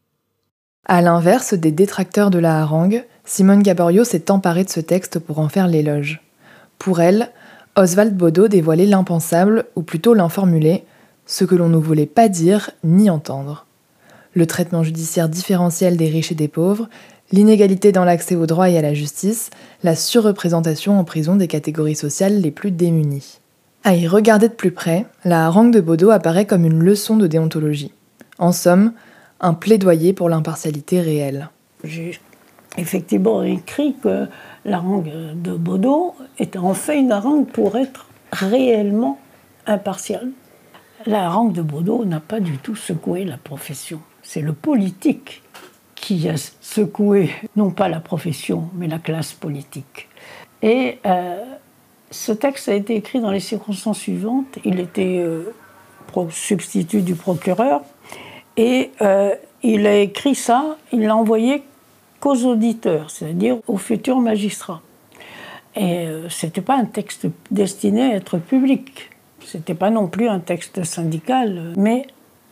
À 0.86 1.00
l'inverse 1.00 1.54
des 1.54 1.72
détracteurs 1.72 2.30
de 2.30 2.38
la 2.38 2.60
harangue, 2.60 3.04
Simone 3.24 3.62
Gaborio 3.62 4.04
s'est 4.04 4.30
emparée 4.30 4.64
de 4.64 4.70
ce 4.70 4.80
texte 4.80 5.18
pour 5.18 5.38
en 5.38 5.48
faire 5.48 5.66
l'éloge. 5.66 6.20
Pour 6.78 7.00
elle, 7.00 7.30
Oswald 7.74 8.14
Bodo 8.14 8.48
dévoilait 8.48 8.84
l'impensable, 8.84 9.64
ou 9.76 9.82
plutôt 9.82 10.12
l'informulé, 10.12 10.84
ce 11.26 11.44
que 11.44 11.54
l'on 11.54 11.70
ne 11.70 11.78
voulait 11.78 12.04
pas 12.04 12.28
dire 12.28 12.70
ni 12.84 13.08
entendre. 13.08 13.64
Le 14.34 14.46
traitement 14.46 14.82
judiciaire 14.82 15.30
différentiel 15.30 15.96
des 15.96 16.08
riches 16.08 16.32
et 16.32 16.36
des 16.36 16.48
pauvres, 16.48 16.90
l'inégalité 17.32 17.90
dans 17.90 18.04
l'accès 18.04 18.36
au 18.36 18.44
droit 18.44 18.68
et 18.68 18.76
à 18.76 18.82
la 18.82 18.92
justice, 18.92 19.48
la 19.82 19.96
surreprésentation 19.96 20.98
en 20.98 21.04
prison 21.04 21.36
des 21.36 21.48
catégories 21.48 21.96
sociales 21.96 22.42
les 22.42 22.50
plus 22.50 22.70
démunies. 22.70 23.38
À 23.84 23.94
y 23.94 24.06
regarder 24.06 24.48
de 24.48 24.54
plus 24.54 24.70
près, 24.70 25.06
la 25.24 25.46
harangue 25.46 25.72
de 25.72 25.80
Bodo 25.80 26.10
apparaît 26.10 26.46
comme 26.46 26.66
une 26.66 26.82
leçon 26.82 27.16
de 27.16 27.26
déontologie. 27.26 27.92
En 28.38 28.52
somme, 28.52 28.92
un 29.40 29.54
plaidoyer 29.54 30.12
pour 30.12 30.28
l'impartialité 30.28 31.00
réelle 31.00 31.50
effectivement 32.76 33.42
écrit 33.42 33.94
que 34.02 34.26
la 34.64 34.78
langue 34.78 35.10
de 35.34 35.52
Baudot 35.52 36.14
était 36.38 36.58
en 36.58 36.74
fait 36.74 36.98
une 36.98 37.10
langue 37.10 37.46
pour 37.46 37.76
être 37.76 38.06
réellement 38.32 39.18
impartiale. 39.66 40.30
La 41.06 41.24
langue 41.26 41.52
de 41.52 41.62
Baudot 41.62 42.04
n'a 42.04 42.20
pas 42.20 42.40
du 42.40 42.58
tout 42.58 42.76
secoué 42.76 43.24
la 43.24 43.36
profession. 43.36 44.00
C'est 44.22 44.40
le 44.40 44.52
politique 44.52 45.42
qui 45.94 46.28
a 46.28 46.34
secoué, 46.36 47.30
non 47.56 47.70
pas 47.70 47.88
la 47.88 48.00
profession, 48.00 48.70
mais 48.74 48.88
la 48.88 48.98
classe 48.98 49.32
politique. 49.32 50.08
Et 50.62 50.98
euh, 51.06 51.42
ce 52.10 52.32
texte 52.32 52.68
a 52.68 52.74
été 52.74 52.96
écrit 52.96 53.20
dans 53.20 53.30
les 53.30 53.40
circonstances 53.40 53.98
suivantes. 53.98 54.58
Il 54.64 54.80
était 54.80 55.18
euh, 55.18 55.54
substitut 56.30 57.02
du 57.02 57.14
procureur 57.14 57.82
et 58.56 58.90
euh, 59.00 59.34
il 59.62 59.86
a 59.86 59.98
écrit 59.98 60.34
ça, 60.34 60.76
il 60.92 61.02
l'a 61.02 61.16
envoyé 61.16 61.62
aux 62.24 62.44
auditeurs, 62.44 63.10
c'est-à-dire 63.10 63.58
aux 63.66 63.76
futurs 63.76 64.20
magistrats. 64.20 64.80
Et 65.76 66.06
euh, 66.06 66.28
ce 66.28 66.46
n'était 66.46 66.60
pas 66.60 66.76
un 66.76 66.84
texte 66.84 67.26
destiné 67.50 68.12
à 68.12 68.14
être 68.14 68.38
public, 68.38 69.10
ce 69.40 69.56
n'était 69.56 69.74
pas 69.74 69.90
non 69.90 70.06
plus 70.06 70.28
un 70.28 70.40
texte 70.40 70.84
syndical, 70.84 71.74
mais 71.76 72.06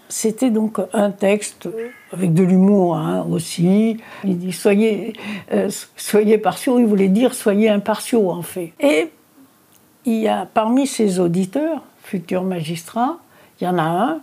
c'était 0.08 0.50
donc 0.50 0.78
un 0.92 1.10
texte 1.10 1.68
avec 2.12 2.34
de 2.34 2.42
l'humour 2.42 2.96
hein, 2.96 3.26
aussi. 3.30 3.96
Il 4.24 4.38
dit 4.38 4.52
soyez, 4.52 5.14
euh, 5.52 5.70
soyez 5.96 6.36
partiaux, 6.36 6.78
il 6.78 6.84
voulait 6.84 7.08
dire 7.08 7.32
soyez 7.32 7.70
impartiaux 7.70 8.30
en 8.30 8.42
fait. 8.42 8.72
Et 8.78 9.10
il 10.04 10.18
y 10.18 10.28
a 10.28 10.46
parmi 10.52 10.86
ces 10.86 11.18
auditeurs, 11.18 11.82
futurs 12.02 12.42
magistrats, 12.42 13.18
il 13.60 13.64
y 13.64 13.66
en 13.68 13.78
a 13.78 13.82
un, 13.82 14.20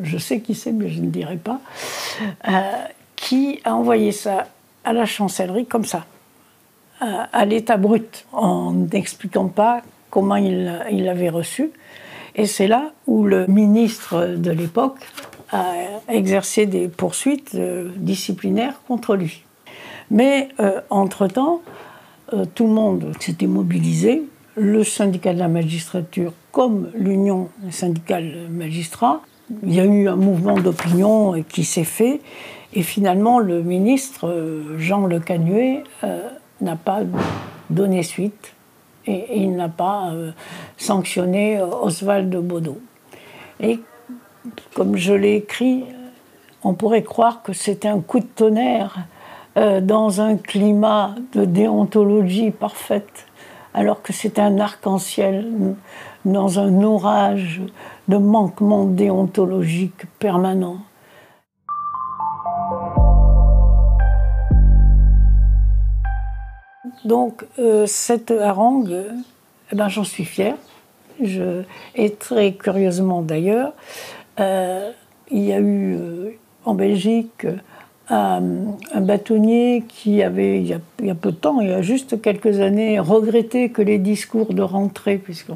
je 0.00 0.18
sais 0.18 0.40
qui 0.40 0.54
c'est 0.54 0.72
mais 0.72 0.88
je 0.88 1.00
ne 1.00 1.08
dirai 1.08 1.36
pas, 1.36 1.60
euh, 2.48 2.60
qui 3.16 3.60
a 3.64 3.74
envoyé 3.74 4.12
ça 4.12 4.48
à 4.84 4.92
la 4.92 5.06
chancellerie 5.06 5.66
comme 5.66 5.84
ça, 5.84 6.06
à, 7.00 7.44
l'état 7.44 7.76
brut, 7.76 8.26
en 8.32 8.72
n'expliquant 8.72 9.48
pas 9.48 9.82
comment 10.10 10.36
il 10.36 11.04
l'avait 11.04 11.30
reçu. 11.30 11.70
Et 12.36 12.46
c'est 12.46 12.68
là 12.68 12.92
où 13.06 13.24
le 13.24 13.46
ministre 13.46 14.36
de 14.36 14.50
l'époque 14.52 14.98
a 15.50 15.72
exercé 16.08 16.66
des 16.66 16.88
poursuites 16.88 17.54
euh, 17.54 17.90
disciplinaires 17.96 18.80
contre 18.86 19.16
lui. 19.16 19.42
Mais 20.10 20.48
euh, 20.60 20.80
entre-temps, 20.90 21.60
tout 22.54 22.66
le 22.66 22.72
monde 22.72 23.12
s'était 23.20 23.46
mobilisé, 23.46 24.22
le 24.56 24.84
syndicat 24.84 25.32
de 25.34 25.38
la 25.38 25.48
magistrature 25.48 26.32
comme 26.50 26.90
l'union 26.94 27.48
syndicale 27.70 28.48
magistrats. 28.50 29.22
Il 29.62 29.74
y 29.74 29.80
a 29.80 29.84
eu 29.84 30.08
un 30.08 30.16
mouvement 30.16 30.58
d'opinion 30.58 31.42
qui 31.48 31.64
s'est 31.64 31.84
fait, 31.84 32.20
et 32.74 32.82
finalement 32.82 33.38
le 33.38 33.62
ministre 33.62 34.66
Jean 34.78 35.06
Le 35.06 35.20
Canuet 35.20 35.84
n'a 36.60 36.76
pas 36.76 37.00
donné 37.68 38.02
suite 38.02 38.54
et, 39.06 39.42
il 39.42 39.56
n'a 39.56 39.68
pas 39.68 40.12
sanctionné 40.78 41.60
Oswald 41.60 42.34
Baudot. 42.36 42.80
Et 43.60 43.80
comme 44.74 44.96
je 44.96 45.12
l'ai 45.12 45.36
écrit, 45.36 45.84
on 46.64 46.74
pourrait 46.74 47.02
croire 47.02 47.42
que 47.42 47.52
c'est 47.52 47.86
un 47.86 48.00
coup 48.00 48.20
de 48.20 48.26
tonnerre 48.26 48.96
euh, 49.56 49.80
dans 49.80 50.20
un 50.20 50.36
climat 50.36 51.14
de 51.34 51.44
déontologie 51.44 52.50
parfaite, 52.50 53.26
alors 53.74 54.02
que 54.02 54.12
c'est 54.12 54.38
un 54.38 54.58
arc-en-ciel 54.58 55.74
dans 56.24 56.58
un 56.58 56.82
orage 56.82 57.60
manquement 58.18 58.84
déontologique 58.84 60.06
permanent. 60.18 60.78
Donc 67.04 67.44
euh, 67.58 67.86
cette 67.86 68.30
harangue, 68.30 68.94
eh 69.72 69.76
ben, 69.76 69.88
j'en 69.88 70.04
suis 70.04 70.24
fière. 70.24 70.56
Je, 71.22 71.62
et 71.94 72.14
très 72.14 72.54
curieusement 72.54 73.22
d'ailleurs, 73.22 73.74
euh, 74.40 74.90
il 75.30 75.44
y 75.44 75.52
a 75.52 75.58
eu 75.58 75.96
euh, 75.96 76.30
en 76.64 76.74
Belgique 76.74 77.46
un, 78.08 78.42
bâtonnier 78.96 79.84
qui 79.88 80.22
avait, 80.22 80.58
il 80.58 80.66
y, 80.66 80.74
a, 81.10 81.14
peu 81.14 81.30
de 81.30 81.36
temps, 81.36 81.60
il 81.60 81.68
y 81.68 81.72
a 81.72 81.82
juste 81.82 82.20
quelques 82.20 82.60
années, 82.60 82.98
regretté 82.98 83.70
que 83.70 83.80
les 83.80 83.98
discours 83.98 84.52
de 84.52 84.62
rentrée, 84.62 85.16
puisque 85.16 85.50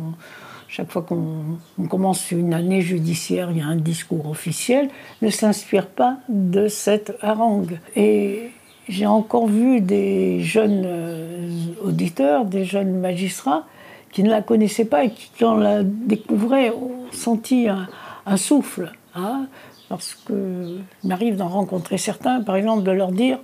chaque 0.69 0.91
fois 0.91 1.03
qu'on 1.03 1.87
commence 1.89 2.31
une 2.33 2.53
année 2.53 2.81
judiciaire, 2.81 3.51
il 3.51 3.59
y 3.59 3.61
a 3.61 3.67
un 3.67 3.77
discours 3.77 4.29
officiel, 4.29 4.89
ne 5.23 5.31
s'inspirent 5.31 5.87
pas 5.87 6.19
de 6.29 6.69
cette 6.69 7.17
harangue. 7.23 7.79
Et 7.95 8.51
j'ai 8.89 9.07
encore 9.07 9.47
vu 9.47 9.81
des 9.81 10.41
jeunes 10.41 10.85
euh, 10.85 11.49
auditeurs, 11.85 12.45
des 12.45 12.65
jeunes 12.65 12.99
magistrats 12.99 13.65
qui 14.13 14.23
ne 14.23 14.31
la 14.31 14.43
connaissaient 14.43 14.85
pas 14.85 15.05
et 15.05 15.11
qui, 15.11 15.31
quand 15.39 15.57
la 15.57 15.83
découvraient, 15.83 16.71
ont 16.71 17.11
senti 17.13 17.69
un, 17.69 18.37
souffle. 18.37 18.93
Hein, 19.15 19.47
parce 19.89 20.15
qu'il 20.15 20.83
m'arrive 21.05 21.37
d'en 21.37 21.49
rencontrer 21.49 21.97
certains, 21.97 22.43
par 22.43 22.57
exemple, 22.57 22.83
de 22.83 22.91
leur 22.91 23.13
dire 23.13 23.39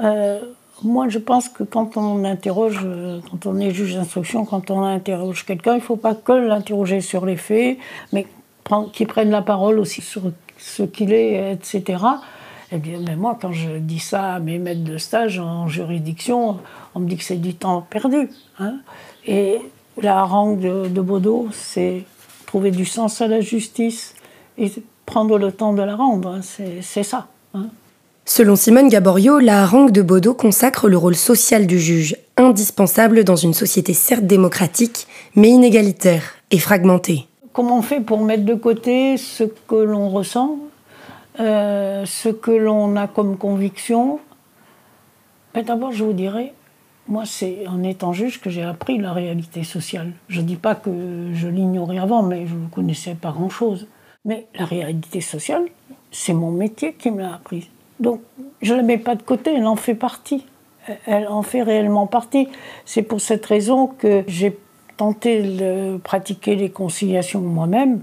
euh, 0.00 0.40
Moi, 0.82 1.08
je 1.08 1.18
pense 1.18 1.48
que 1.48 1.62
quand 1.62 1.96
on 1.96 2.24
interroge, 2.24 2.80
quand 3.30 3.46
on 3.46 3.58
est 3.58 3.70
juge 3.70 3.94
d'instruction, 3.94 4.44
quand 4.44 4.70
on 4.70 4.82
interroge 4.82 5.46
quelqu'un, 5.46 5.74
il 5.74 5.78
ne 5.78 5.82
faut 5.82 5.96
pas 5.96 6.14
que 6.14 6.32
l'interroger 6.32 7.00
sur 7.00 7.24
les 7.26 7.36
faits, 7.36 7.78
mais 8.12 8.26
qu'il 8.92 9.06
prenne 9.06 9.30
la 9.30 9.42
parole 9.42 9.78
aussi 9.78 10.00
sur 10.00 10.22
ce 10.58 10.82
qu'il 10.82 11.12
est, 11.12 11.52
etc. 11.52 12.02
Eh 12.72 12.78
bien, 12.78 12.98
mais 13.06 13.14
moi, 13.14 13.38
quand 13.40 13.52
je 13.52 13.78
dis 13.78 13.98
ça 13.98 14.34
à 14.34 14.38
mes 14.40 14.58
maîtres 14.58 14.84
de 14.84 14.98
stage 14.98 15.38
en 15.38 15.68
juridiction, 15.68 16.58
on 16.94 17.00
me 17.00 17.08
dit 17.08 17.16
que 17.16 17.24
c'est 17.24 17.36
du 17.36 17.54
temps 17.54 17.82
perdu. 17.82 18.28
Hein. 18.58 18.78
Et 19.26 19.60
la 20.00 20.18
harangue 20.18 20.60
de, 20.60 20.88
de 20.88 21.00
Baudot, 21.00 21.48
c'est 21.52 22.04
trouver 22.46 22.70
du 22.70 22.84
sens 22.84 23.20
à 23.20 23.28
la 23.28 23.40
justice, 23.40 24.14
et 24.58 24.70
prendre 25.06 25.38
le 25.38 25.52
temps 25.52 25.72
de 25.72 25.82
la 25.82 25.96
rendre. 25.96 26.28
Hein, 26.28 26.40
c'est 26.42 27.02
ça. 27.02 27.28
Hein. 27.54 27.66
Selon 28.26 28.56
Simone 28.56 28.88
Gaborio, 28.88 29.38
la 29.38 29.62
harangue 29.62 29.90
de 29.90 30.00
Baudot 30.00 30.32
consacre 30.32 30.88
le 30.88 30.96
rôle 30.96 31.14
social 31.14 31.66
du 31.66 31.78
juge, 31.78 32.16
indispensable 32.38 33.22
dans 33.22 33.36
une 33.36 33.52
société 33.52 33.92
certes 33.92 34.24
démocratique, 34.24 35.06
mais 35.36 35.50
inégalitaire 35.50 36.22
et 36.50 36.58
fragmentée. 36.58 37.26
Comment 37.52 37.78
on 37.78 37.82
fait 37.82 38.00
pour 38.00 38.24
mettre 38.24 38.44
de 38.46 38.54
côté 38.54 39.18
ce 39.18 39.44
que 39.44 39.74
l'on 39.74 40.08
ressent, 40.08 40.56
euh, 41.38 42.06
ce 42.06 42.30
que 42.30 42.50
l'on 42.50 42.96
a 42.96 43.08
comme 43.08 43.36
conviction? 43.36 44.20
D'abord, 45.54 45.92
je 45.92 46.02
vous 46.02 46.14
dirais, 46.14 46.54
moi, 47.06 47.24
c'est 47.26 47.66
en 47.68 47.82
étant 47.82 48.14
juge 48.14 48.40
que 48.40 48.48
j'ai 48.48 48.62
appris 48.62 48.96
la 48.96 49.12
réalité 49.12 49.64
sociale. 49.64 50.12
Je 50.28 50.40
ne 50.40 50.46
dis 50.46 50.56
pas 50.56 50.74
que 50.74 51.30
je 51.34 51.46
l'ignorais 51.46 51.98
avant, 51.98 52.22
mais 52.22 52.46
je 52.46 52.54
ne 52.54 52.68
connaissais 52.68 53.16
pas 53.16 53.32
grand-chose. 53.32 53.86
Mais 54.24 54.46
la 54.58 54.64
réalité 54.64 55.20
sociale, 55.20 55.66
c'est 56.10 56.32
mon 56.32 56.50
métier 56.50 56.94
qui 56.94 57.10
me 57.10 57.20
l'a 57.20 57.34
appris. 57.34 57.68
Donc, 58.04 58.20
je 58.60 58.72
ne 58.72 58.78
la 58.78 58.82
mets 58.82 58.98
pas 58.98 59.16
de 59.16 59.22
côté, 59.22 59.54
elle 59.56 59.66
en 59.66 59.76
fait 59.76 59.94
partie. 59.94 60.44
Elle 61.06 61.26
en 61.26 61.42
fait 61.42 61.62
réellement 61.62 62.06
partie. 62.06 62.48
C'est 62.84 63.02
pour 63.02 63.20
cette 63.22 63.46
raison 63.46 63.86
que 63.86 64.22
j'ai 64.28 64.56
tenté 64.98 65.42
de 65.42 65.96
pratiquer 65.96 66.54
les 66.54 66.70
conciliations 66.70 67.40
moi-même, 67.40 68.02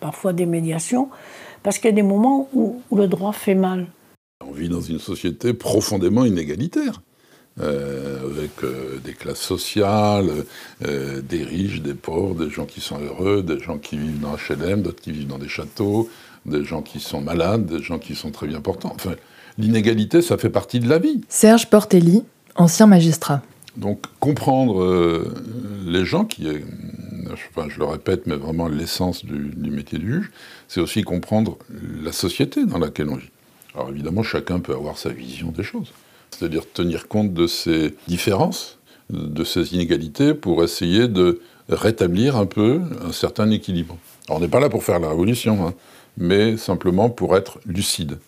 parfois 0.00 0.34
des 0.34 0.44
médiations, 0.44 1.08
parce 1.62 1.78
qu'il 1.78 1.86
y 1.86 1.92
a 1.92 1.96
des 1.96 2.02
moments 2.02 2.48
où, 2.52 2.80
le 2.94 3.08
droit 3.08 3.32
fait 3.32 3.54
mal. 3.54 3.86
On 4.46 4.52
vit 4.52 4.68
dans 4.68 4.82
une 4.82 4.98
société 4.98 5.54
profondément 5.54 6.24
inégalitaire. 6.24 7.00
Euh, 7.60 8.24
avec 8.24 8.62
euh, 8.62 9.00
des 9.04 9.14
classes 9.14 9.40
sociales, 9.40 10.30
euh, 10.86 11.20
des 11.20 11.42
riches, 11.42 11.82
des 11.82 11.94
pauvres, 11.94 12.36
des 12.36 12.50
gens 12.50 12.66
qui 12.66 12.80
sont 12.80 13.00
heureux, 13.00 13.42
des 13.42 13.58
gens 13.58 13.78
qui 13.78 13.98
vivent 13.98 14.20
dans 14.20 14.36
HLM, 14.36 14.82
d'autres 14.82 15.00
qui 15.00 15.10
vivent 15.10 15.26
dans 15.26 15.38
des 15.38 15.48
châteaux, 15.48 16.08
des 16.46 16.62
gens 16.62 16.82
qui 16.82 17.00
sont 17.00 17.20
malades, 17.20 17.66
des 17.66 17.82
gens 17.82 17.98
qui 17.98 18.14
sont 18.14 18.30
très 18.30 18.46
bien 18.46 18.60
portants. 18.60 18.96
L'inégalité, 19.58 20.22
ça 20.22 20.38
fait 20.38 20.50
partie 20.50 20.80
de 20.80 20.88
la 20.88 20.98
vie. 20.98 21.20
Serge 21.28 21.68
Portelli, 21.68 22.24
ancien 22.54 22.86
magistrat. 22.86 23.42
Donc 23.76 24.02
comprendre 24.18 25.24
les 25.86 26.04
gens, 26.04 26.24
qui 26.24 26.48
est, 26.48 26.64
enfin, 27.32 27.68
je 27.68 27.78
le 27.78 27.84
répète, 27.84 28.26
mais 28.26 28.36
vraiment 28.36 28.66
l'essence 28.66 29.24
du, 29.24 29.50
du 29.54 29.70
métier 29.70 29.98
de 29.98 30.06
juge, 30.06 30.30
c'est 30.66 30.80
aussi 30.80 31.02
comprendre 31.02 31.58
la 32.02 32.12
société 32.12 32.64
dans 32.64 32.78
laquelle 32.78 33.08
on 33.08 33.16
vit. 33.16 33.30
Alors 33.74 33.90
évidemment, 33.90 34.22
chacun 34.22 34.58
peut 34.58 34.74
avoir 34.74 34.98
sa 34.98 35.10
vision 35.10 35.52
des 35.52 35.62
choses 35.62 35.92
c'est-à-dire 36.30 36.70
tenir 36.72 37.08
compte 37.08 37.32
de 37.32 37.46
ces 37.46 37.94
différences, 38.06 38.78
de 39.10 39.44
ces 39.44 39.74
inégalités, 39.74 40.34
pour 40.34 40.62
essayer 40.62 41.08
de 41.08 41.40
rétablir 41.68 42.36
un 42.36 42.46
peu 42.46 42.80
un 43.04 43.12
certain 43.12 43.50
équilibre. 43.50 43.96
Alors, 44.28 44.38
on 44.38 44.40
n'est 44.40 44.48
pas 44.48 44.60
là 44.60 44.68
pour 44.68 44.84
faire 44.84 44.98
la 44.98 45.08
révolution, 45.08 45.66
hein, 45.66 45.74
mais 46.16 46.56
simplement 46.56 47.10
pour 47.10 47.36
être 47.36 47.58
lucide. 47.66 48.18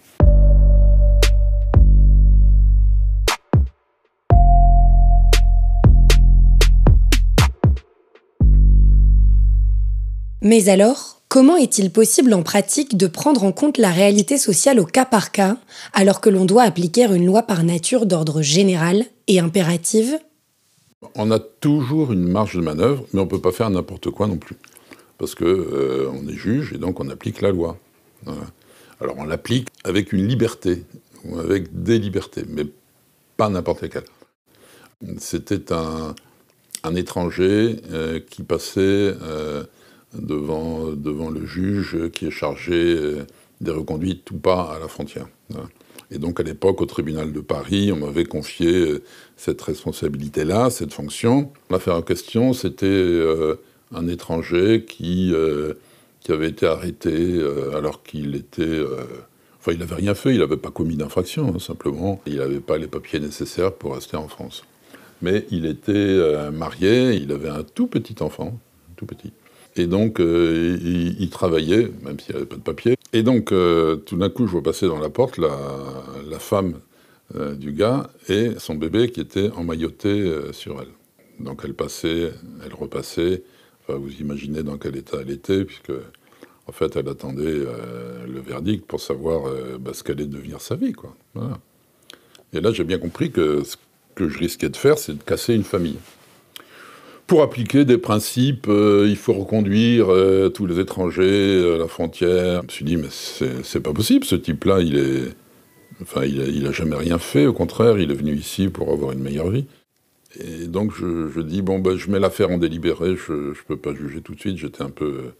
Mais 10.42 10.68
alors, 10.68 11.20
Comment 11.30 11.56
est-il 11.56 11.92
possible 11.92 12.35
en 12.35 12.42
pratique 12.42 12.97
de 12.97 13.06
prendre 13.06 13.44
en 13.44 13.52
compte 13.52 13.78
la 13.78 13.92
réalité 13.92 14.37
sociale 14.37 14.80
au 14.80 14.85
cas 14.85 15.04
par 15.04 15.30
cas, 15.30 15.59
alors 15.92 16.20
que 16.20 16.28
l'on 16.28 16.44
doit 16.44 16.64
appliquer 16.64 17.04
une 17.04 17.25
loi 17.25 17.44
par 17.44 17.62
nature 17.62 18.04
d'ordre 18.04 18.42
général 18.42 19.04
et 19.28 19.38
impérative? 19.38 20.18
On 21.14 21.30
a 21.30 21.38
toujours 21.38 22.12
une 22.12 22.26
marge 22.26 22.56
de 22.56 22.61
manœuvre, 22.61 23.06
mais 23.12 23.20
on 23.20 23.26
ne 23.26 23.30
peut 23.30 23.40
pas 23.40 23.52
faire 23.52 23.70
n'importe 23.70 24.11
quoi 24.11 24.26
non 24.26 24.38
plus. 24.38 24.56
Parce 25.18 25.37
qu'on 25.37 25.44
euh, 25.44 26.11
est 26.28 26.35
juge 26.35 26.73
et 26.73 26.78
donc 26.78 26.99
on 26.99 27.09
applique 27.11 27.42
la 27.42 27.52
loi. 27.52 27.78
Alors 29.00 29.14
on 29.18 29.25
l'applique 29.26 29.68
avec 29.85 30.12
une 30.12 30.26
liberté, 30.26 30.82
ou 31.25 31.38
avec 31.38 31.85
des 31.85 32.00
libertés, 32.00 32.42
mais 32.49 32.64
pas 33.37 33.49
n'importe 33.49 33.82
lesquelles. 33.82 34.02
C'était 35.18 35.73
un, 35.73 36.16
étranger 36.97 37.76
euh, 37.92 38.18
qui 38.18 38.42
passait... 38.42 38.80
Euh, 39.23 39.62
devant, 40.14 40.93
devant 40.93 41.31
le 41.31 41.47
juge 41.47 42.11
qui 42.12 42.26
est 42.26 42.31
chargé 42.31 42.97
euh, 42.97 43.26
des 43.61 43.71
reconduites 43.71 44.31
ou 44.31 44.38
pas 44.38 44.73
à 44.75 44.79
la 44.79 44.88
frontière. 44.88 45.29
Et 46.11 46.19
donc 46.19 46.40
à 46.40 46.43
l'époque, 46.43 46.81
au 46.81 46.87
tribunal 46.87 47.33
de 47.33 47.40
Paris, 47.40 47.93
on 47.93 47.97
m'avait 47.97 48.25
confié 48.25 48.73
euh, 48.73 49.02
cette 49.37 49.61
responsabilité-là, 49.62 50.71
cette 50.71 50.93
fonction. 50.93 51.52
L'affaire 51.71 51.97
en 51.97 52.02
question, 52.02 52.52
c'était 52.52 52.87
euh, 52.87 53.57
un 53.95 54.09
étranger 54.09 54.85
qui, 54.85 55.33
qui 56.21 56.33
avait 56.33 56.49
été 56.49 56.67
arrêté 56.67 57.40
alors 57.75 58.02
qu'il 58.02 58.37
était... 58.37 58.81
Enfin, 59.59 59.73
il 59.73 59.79
n'avait 59.79 59.97
rien 59.97 60.14
fait, 60.14 60.33
il 60.33 60.38
n'avait 60.38 60.57
pas 60.57 60.71
commis 60.71 60.97
d'infraction, 60.97 61.52
hein, 61.55 61.59
simplement. 61.59 62.23
Il 62.25 62.37
n'avait 62.37 62.61
pas 62.61 62.79
les 62.79 62.87
papiers 62.87 63.19
nécessaires 63.19 63.73
pour 63.73 63.95
rester 63.95 64.17
en 64.17 64.29
France. 64.29 64.62
Mais 65.23 65.45
il 65.50 65.67
était 65.67 66.50
marié, 66.52 67.14
il 67.14 67.33
avait 67.33 67.49
un 67.49 67.64
tout 67.64 67.88
petit 67.88 68.14
enfant, 68.23 68.59
tout 68.97 69.07
petit. 69.07 69.33
Et 69.76 69.86
donc, 69.86 70.20
euh, 70.20 70.78
il, 70.82 71.30
travaillait, 71.30 71.90
même 72.02 72.18
s'il 72.18 72.34
n'y 72.34 72.40
avait 72.40 72.48
pas 72.48 72.56
de 72.56 72.62
papier. 72.62 72.96
Et 73.12 73.22
donc, 73.22 73.52
euh, 73.52 73.96
tout 73.96 74.16
d'un 74.16 74.28
coup, 74.28 74.46
je 74.46 74.52
vois 74.52 74.62
passer 74.62 74.86
dans 74.86 74.98
la 74.98 75.10
porte 75.10 75.38
la, 75.38 76.38
femme 76.38 76.80
euh, 77.36 77.54
du 77.54 77.72
gars 77.72 78.10
et 78.28 78.52
son 78.58 78.74
bébé 78.74 79.10
qui 79.10 79.20
était 79.20 79.50
emmailloté 79.50 80.32
sur 80.52 80.80
elle. 80.80 80.88
Donc, 81.38 81.62
elle 81.64 81.74
passait, 81.74 82.32
elle 82.64 82.74
repassait. 82.74 83.42
Enfin, 83.82 83.98
vous 83.98 84.12
imaginez 84.20 84.62
dans 84.62 84.76
quel 84.76 84.96
état 84.96 85.18
elle 85.20 85.30
était, 85.30 85.64
puisque 85.64 85.92
en 86.66 86.72
fait, 86.72 86.96
elle 86.96 87.08
attendait 87.08 87.64
le 88.28 88.40
verdict 88.40 88.86
pour 88.86 89.00
savoir 89.00 89.50
bah, 89.78 89.92
ce 89.94 90.02
qu'allait 90.02 90.26
devenir 90.26 90.60
sa 90.60 90.74
vie. 90.74 90.92
Et 92.52 92.60
là, 92.60 92.72
j'ai 92.72 92.84
bien 92.84 92.98
compris 92.98 93.30
que 93.30 93.62
ce 93.64 93.76
que 94.14 94.28
je 94.28 94.38
risquais 94.38 94.68
de 94.68 94.76
faire, 94.76 94.98
c'est 94.98 95.16
de 95.16 95.22
casser 95.22 95.54
une 95.54 95.64
famille. 95.64 95.98
Pour 97.30 97.42
appliquer 97.42 97.84
des 97.84 97.96
principes, 97.96 98.66
euh, 98.68 99.06
il 99.08 99.14
faut 99.14 99.32
reconduire 99.32 100.08
tous 100.52 100.66
les 100.66 100.80
étrangers 100.80 101.75
à 101.76 101.78
la 101.78 101.87
frontière. 101.87 102.62
Je 102.62 102.66
me 102.66 102.70
suis 102.70 102.84
dit, 102.84 102.96
mais 102.96 103.06
c'est 103.62 103.78
pas 103.78 103.92
possible, 103.92 104.25
ce 104.25 104.34
type-là, 104.34 104.80
il 104.80 104.99
est. 104.99 105.28
Enfin, 106.02 106.25
il 106.25 106.66
a, 106.66 106.72
jamais 106.72 106.96
rien 106.96 107.18
fait, 107.18 107.46
au 107.46 107.52
contraire, 107.52 108.00
il 108.00 108.10
est 108.10 108.14
venu 108.14 108.34
ici 108.34 108.66
pour 108.66 108.90
avoir 108.90 109.12
une 109.12 109.20
meilleure 109.20 109.50
vie. 109.50 109.66
Et 110.40 110.66
donc, 110.66 110.92
je, 110.92 111.40
dis, 111.40 111.62
bon, 111.62 111.78
ben, 111.78 111.96
je 111.96 112.10
mets 112.10 112.18
l'affaire 112.18 112.50
en 112.50 112.58
délibéré, 112.58 113.14
je 113.14 113.32
ne 113.32 113.54
peux 113.68 113.76
pas 113.76 113.94
juger 113.94 114.22
tout 114.22 114.34
de 114.34 114.40
suite, 114.40 114.58
j'étais 114.58 114.82
un 114.82 114.90
peu 114.90 115.30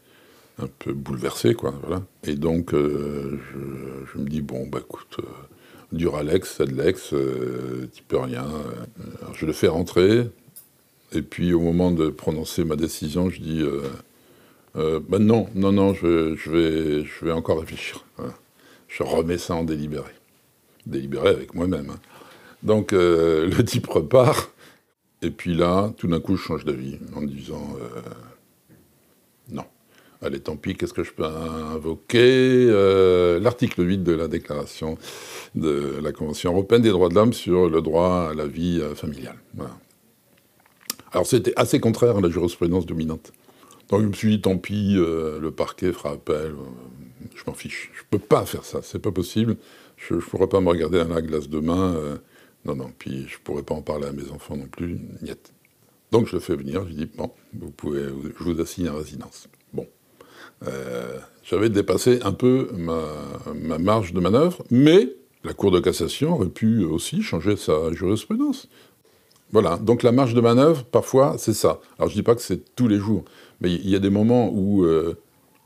un 0.59 0.67
peu 0.79 0.93
bouleversé, 0.93 1.55
quoi. 1.55 1.73
Voilà. 1.81 2.03
Et 2.23 2.35
donc, 2.35 2.73
euh, 2.73 3.37
je, 4.13 4.17
me 4.17 4.29
dis, 4.29 4.41
bon, 4.41 4.65
bah 4.67 4.79
écoute, 4.81 5.17
euh, 5.19 5.23
dur 5.91 6.15
Alex, 6.15 6.55
c'est 6.57 6.71
de 6.71 6.81
l'ex, 6.81 7.13
euh, 7.13 7.87
tu 7.93 8.03
peux 8.03 8.17
rien. 8.17 8.47
je 9.33 9.45
le 9.45 9.51
fais 9.53 9.67
rentrer, 9.67 10.29
et 11.11 11.21
puis 11.21 11.53
au 11.53 11.59
moment 11.59 11.91
de 11.91 12.09
prononcer 12.09 12.63
ma 12.63 12.75
décision, 12.75 13.29
je 13.29 13.41
dis, 13.41 13.63
bah 14.75 15.19
non, 15.19 15.47
non, 15.55 15.71
non, 15.71 15.93
je, 15.93 16.35
je, 16.35 16.49
vais, 16.49 17.05
je 17.05 17.25
vais 17.25 17.31
encore 17.31 17.59
réfléchir. 17.59 18.05
Je 18.87 19.03
remets 19.03 19.37
ça 19.37 19.55
en 19.55 19.63
délibéré. 19.63 20.11
Délibéré 20.85 21.29
avec 21.29 21.53
moi-même. 21.53 21.89
Hein. 21.89 21.99
Donc, 22.63 22.91
le 22.93 23.61
type 23.63 23.87
repart, 23.87 24.53
et 25.21 25.31
puis 25.31 25.53
là, 25.53 25.93
tout 25.97 26.07
d'un 26.07 26.19
coup, 26.19 26.35
je 26.35 26.43
change 26.43 26.65
d'avis 26.65 26.97
en 27.15 27.21
disant, 27.21 27.75
non. 29.51 29.65
Allez, 30.23 30.39
tant 30.39 30.55
pis, 30.55 30.75
qu'est-ce 30.75 30.93
que 30.93 31.03
je 31.03 31.13
peux 31.13 31.25
invoquer 31.25 32.19
euh, 32.69 33.39
L'article 33.39 33.87
8 33.87 34.03
de 34.03 34.13
la 34.13 34.27
déclaration 34.27 34.97
de 35.55 35.99
la 36.01 36.11
Convention 36.11 36.51
européenne 36.51 36.83
des 36.83 36.91
droits 36.91 37.09
de 37.09 37.15
l'homme 37.15 37.33
sur 37.33 37.69
le 37.69 37.81
droit 37.81 38.29
à 38.29 38.33
la 38.35 38.45
vie 38.45 38.79
euh, 38.81 38.93
familiale. 38.93 39.37
Alors 41.11 41.25
c'était 41.25 41.53
assez 41.55 41.79
contraire 41.79 42.17
à 42.17 42.21
la 42.21 42.29
jurisprudence 42.29 42.85
dominante. 42.85 43.31
Donc 43.89 44.01
je 44.01 44.07
me 44.07 44.13
suis 44.13 44.29
dit, 44.29 44.41
tant 44.41 44.57
pis, 44.57 44.95
euh, 44.97 45.39
le 45.39 45.51
parquet 45.51 45.91
fera 45.91 46.11
appel, 46.11 46.53
je 47.35 47.43
m'en 47.45 47.53
fiche. 47.53 47.91
Je 47.93 48.01
ne 48.01 48.17
peux 48.17 48.25
pas 48.25 48.45
faire 48.45 48.63
ça, 48.63 48.81
c'est 48.81 48.99
pas 48.99 49.11
possible. 49.11 49.57
Je 49.97 50.15
ne 50.15 50.19
pourrais 50.19 50.47
pas 50.47 50.61
me 50.61 50.69
regarder 50.69 51.03
dans 51.03 51.13
la 51.13 51.21
glace 51.21 51.49
demain. 51.49 51.95
non, 52.65 52.75
non, 52.75 52.91
puis 52.97 53.27
je 53.27 53.35
ne 53.35 53.41
pourrais 53.43 53.63
pas 53.63 53.75
en 53.75 53.81
parler 53.81 54.07
à 54.07 54.11
mes 54.11 54.31
enfants 54.31 54.55
non 54.55 54.67
plus. 54.67 54.99
Niet. 55.21 55.53
Donc 56.11 56.27
je 56.27 56.33
le 56.33 56.39
fais 56.39 56.55
venir, 56.55 56.83
je 56.83 56.87
lui 56.87 56.95
dis, 56.95 57.09
bon, 57.15 57.31
vous 57.53 57.71
pouvez, 57.71 58.03
je 58.03 58.43
vous 58.43 58.59
assigne 58.59 58.87
à 58.87 58.93
résidence. 58.93 59.47
Euh, 60.67 61.17
j'avais 61.43 61.69
dépassé 61.69 62.19
un 62.23 62.33
peu 62.33 62.69
ma, 62.73 63.77
marge 63.79 64.13
de 64.13 64.19
manœuvre, 64.19 64.63
mais 64.69 65.15
la 65.43 65.53
Cour 65.53 65.71
de 65.71 65.79
cassation 65.79 66.33
aurait 66.33 66.49
pu 66.49 66.83
aussi 66.83 67.23
changer 67.23 67.55
sa 67.55 67.91
jurisprudence. 67.93 68.69
Voilà, 69.51 69.77
donc 69.77 70.03
la 70.03 70.11
marge 70.11 70.33
de 70.33 70.41
manœuvre, 70.41 70.83
parfois, 70.83 71.35
c'est 71.37 71.53
ça. 71.53 71.79
Alors 71.97 72.09
je 72.09 72.15
ne 72.15 72.19
dis 72.19 72.23
pas 72.23 72.35
que 72.35 72.41
c'est 72.41 72.75
tous 72.75 72.87
les 72.87 72.97
jours, 72.97 73.23
mais 73.59 73.71
il 73.71 73.89
y 73.89 73.95
a 73.95 73.99
des 73.99 74.09
moments 74.09 74.49
où 74.49 74.85
euh, 74.85 75.17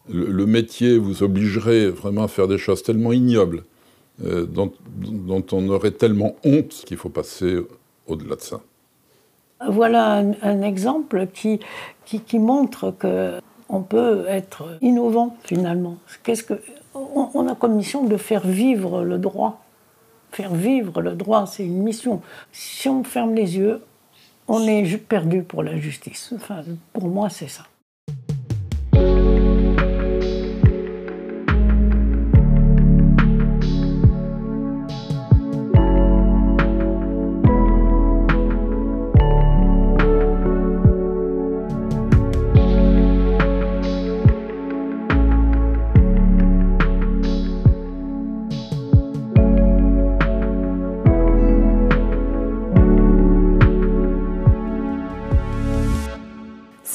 le, 0.09 0.45
métier 0.45 0.97
vous 0.97 1.21
obligerait 1.21 1.89
vraiment 1.89 2.23
à 2.23 2.27
faire 2.27 2.47
des 2.47 2.57
choses 2.57 2.81
tellement 2.81 3.13
ignobles, 3.13 3.63
euh, 4.23 4.45
dont, 4.45 4.71
on 5.51 5.69
aurait 5.69 5.91
tellement 5.91 6.35
honte 6.43 6.83
qu'il 6.85 6.97
faut 6.97 7.09
passer 7.09 7.59
au-delà 8.07 8.35
de 8.35 8.41
ça. 8.41 8.61
Voilà 9.67 10.23
un, 10.41 10.61
exemple 10.61 11.27
qui, 11.33 11.59
qui 12.05 12.39
montre 12.39 12.91
que 12.97 13.39
on 13.69 13.81
peut 13.81 14.25
être 14.27 14.77
innovant 14.81 15.37
finalement. 15.43 15.97
Qu'est-ce 16.23 16.43
que 16.43 16.55
on 16.93 17.47
a 17.47 17.55
comme 17.55 17.75
mission 17.75 18.05
de 18.05 18.17
faire 18.17 18.45
vivre 18.47 19.03
le 19.03 19.17
droit. 19.17 19.64
Faire 20.35 20.53
vivre 20.53 21.01
le 21.01 21.15
droit, 21.15 21.47
c'est 21.47 21.65
une 21.65 21.81
mission. 21.81 22.21
Si 22.51 22.89
on 22.89 23.05
ferme 23.05 23.35
les 23.35 23.55
yeux, 23.55 23.81
on 24.49 24.67
est 24.67 24.97
perdu 24.97 25.43
pour 25.43 25.63
la 25.63 25.77
justice. 25.79 26.33
Pour 26.91 27.07
moi, 27.07 27.29
c'est 27.29 27.47
ça. 27.47 27.63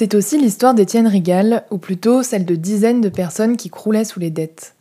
C'est 0.00 0.14
aussi 0.14 0.40
l'histoire 0.40 0.72
d'Étienne 0.72 1.06
Rigal, 1.06 1.66
ou 1.70 1.76
plutôt 1.76 2.22
celle 2.22 2.46
de 2.46 2.54
dizaines 2.54 3.02
de 3.02 3.10
personnes 3.10 3.58
qui 3.58 3.68
croulaient 3.68 4.06
sous 4.06 4.18
les 4.18 4.30
dettes. 4.30 4.74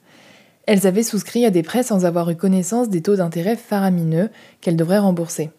Elles 0.66 0.88
avaient 0.88 1.04
souscrit 1.04 1.46
à 1.46 1.50
des 1.50 1.62
prêts 1.62 1.84
sans 1.84 2.06
avoir 2.06 2.30
eu 2.30 2.38
connaissance 2.38 2.88
des 2.88 3.02
taux 3.02 3.18
d'intérêt 3.18 3.58
faramineux 3.58 4.30
qu'elles 4.62 4.78
devraient 4.78 4.98
rembourser. 4.98 5.50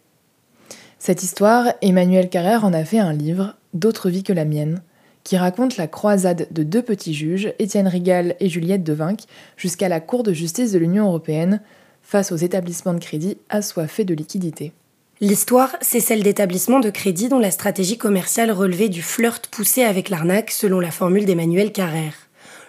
Cette 0.98 1.22
histoire, 1.22 1.74
Emmanuel 1.82 2.30
Carrère 2.30 2.64
en 2.64 2.72
a 2.72 2.86
fait 2.86 3.00
un 3.00 3.12
livre, 3.12 3.54
D'autres 3.74 4.08
vies 4.08 4.22
que 4.22 4.32
la 4.32 4.46
mienne, 4.46 4.80
qui 5.24 5.36
raconte 5.36 5.76
la 5.76 5.88
croisade 5.88 6.48
de 6.50 6.62
deux 6.62 6.80
petits 6.80 7.12
juges, 7.12 7.52
Étienne 7.58 7.86
Rigal 7.86 8.36
et 8.40 8.48
Juliette 8.48 8.82
Devinck, 8.82 9.24
jusqu'à 9.58 9.90
la 9.90 10.00
Cour 10.00 10.22
de 10.22 10.32
justice 10.32 10.72
de 10.72 10.78
l'Union 10.78 11.04
européenne, 11.04 11.60
face 12.02 12.32
aux 12.32 12.36
établissements 12.36 12.94
de 12.94 12.98
crédit 12.98 13.36
assoiffés 13.50 14.04
de 14.04 14.14
liquidités. 14.14 14.72
L'histoire, 15.22 15.76
c'est 15.82 16.00
celle 16.00 16.22
d'établissements 16.22 16.80
de 16.80 16.88
crédit 16.88 17.28
dont 17.28 17.38
la 17.38 17.50
stratégie 17.50 17.98
commerciale 17.98 18.50
relevait 18.50 18.88
du 18.88 19.02
flirt 19.02 19.48
poussé 19.48 19.82
avec 19.82 20.08
l'arnaque 20.08 20.50
selon 20.50 20.80
la 20.80 20.90
formule 20.90 21.26
d'Emmanuel 21.26 21.72
Carrère. 21.72 22.14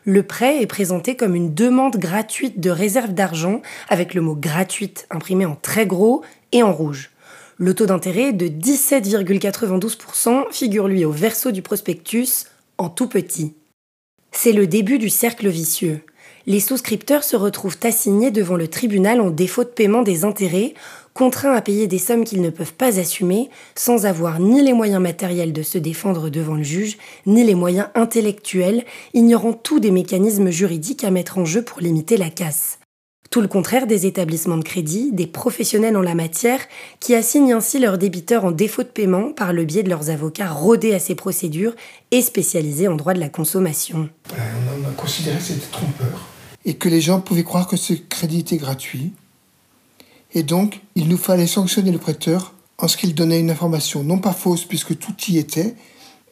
Le 0.04 0.24
prêt 0.24 0.62
est 0.62 0.68
présenté 0.68 1.16
comme 1.16 1.34
une 1.34 1.54
demande 1.54 1.96
gratuite 1.96 2.60
de 2.60 2.70
réserve 2.70 3.14
d'argent 3.14 3.62
avec 3.88 4.14
le 4.14 4.20
mot 4.20 4.36
gratuite 4.36 5.08
imprimé 5.10 5.46
en 5.46 5.56
très 5.56 5.86
gros 5.86 6.24
et 6.52 6.62
en 6.62 6.74
rouge. 6.74 7.12
Le 7.56 7.74
taux 7.74 7.86
d'intérêt 7.86 8.34
de 8.34 8.48
17,92% 8.48 10.52
figure 10.52 10.90
lui 10.90 11.06
au 11.06 11.12
verso 11.12 11.52
du 11.52 11.62
prospectus 11.62 12.48
en 12.78 12.90
tout 12.90 13.08
petit. 13.08 13.54
C'est 14.34 14.52
le 14.52 14.68
début 14.68 14.98
du 14.98 15.10
cercle 15.10 15.48
vicieux. 15.48 16.02
Les 16.48 16.60
souscripteurs 16.60 17.24
se 17.24 17.36
retrouvent 17.36 17.78
assignés 17.84 18.32
devant 18.32 18.56
le 18.56 18.68
tribunal 18.68 19.22
en 19.22 19.30
défaut 19.30 19.64
de 19.64 19.70
paiement 19.70 20.02
des 20.02 20.26
intérêts 20.26 20.74
contraints 21.13 21.54
à 21.54 21.62
payer 21.62 21.88
des 21.88 22.00
sommes 22.00 22.24
qu'ils 22.24 22.41
ne 22.41 22.50
peuvent 22.50 22.74
pas 22.74 23.00
assumer, 23.00 23.50
sans 23.76 24.06
avoir 24.06 24.39
ni 24.39 24.62
les 24.62 24.74
moyens 24.74 25.02
matériels 25.02 25.54
de 25.54 25.63
se 25.63 25.78
défendre 25.78 26.30
devant 26.30 26.56
le 26.56 26.63
juge, 26.63 26.97
ni 27.26 27.43
les 27.43 27.56
moyens 27.56 27.88
intellectuels, 27.95 28.86
ignorant 29.13 29.54
tout 29.54 29.80
des 29.80 29.91
mécanismes 29.91 30.50
juridiques 30.50 31.04
à 31.04 31.12
mettre 31.12 31.38
en 31.38 31.45
jeu 31.45 31.62
pour 31.62 31.82
limiter 31.82 32.17
la 32.17 32.30
casse. 32.30 32.80
Tout 33.30 33.39
le 33.39 33.47
contraire 33.47 33.88
des 33.88 34.06
établissements 34.06 34.58
de 34.58 34.63
crédit, 34.63 35.12
des 35.13 35.26
professionnels 35.26 35.95
en 35.95 36.02
la 36.02 36.15
matière, 36.15 36.60
qui 37.00 37.15
assignent 37.15 37.54
ainsi 37.54 37.80
leurs 37.80 37.97
débiteurs 37.97 38.43
en 38.43 38.52
défaut 38.52 38.84
de 38.84 38.89
paiement 38.89 39.32
par 39.32 39.54
le 39.54 39.63
biais 39.63 39.84
de 39.84 39.89
leurs 39.89 40.10
avocats 40.10 40.52
rodés 40.52 40.93
à 40.93 41.00
ces 41.00 41.15
procédures 41.15 41.74
et 42.12 42.21
spécialisés 42.21 42.89
en 42.89 42.95
droit 42.95 43.13
de 43.13 43.21
la 43.21 43.30
consommation. 43.30 44.10
on 44.32 44.86
a 44.86 44.91
considéré 44.97 45.38
que 45.38 45.43
c'était 45.43 45.71
trompeur 45.71 46.28
et 46.65 46.76
que 46.76 46.89
les 46.89 47.02
gens 47.02 47.21
pouvaient 47.21 47.43
croire 47.43 47.67
que 47.67 47.78
ce 47.78 47.93
crédit 47.93 48.39
était 48.39 48.58
gratuit 48.58 49.13
et 50.34 50.44
donc, 50.44 50.82
il 50.96 51.08
nous 51.08 51.17
fallait 51.17 51.48
sanctionner 51.48 51.91
le 51.91 51.98
prêteur 51.98 52.54
en 52.78 52.88
ce 52.88 52.98
qu'il 52.98 53.13
donnait 53.13 53.39
une 53.39 53.52
information 53.52 54.04
non 54.04 54.17
pas 54.17 54.34
fausse 54.34 54.65
puisque 54.65 54.98
tout 54.98 55.15
y 55.28 55.38
était, 55.38 55.76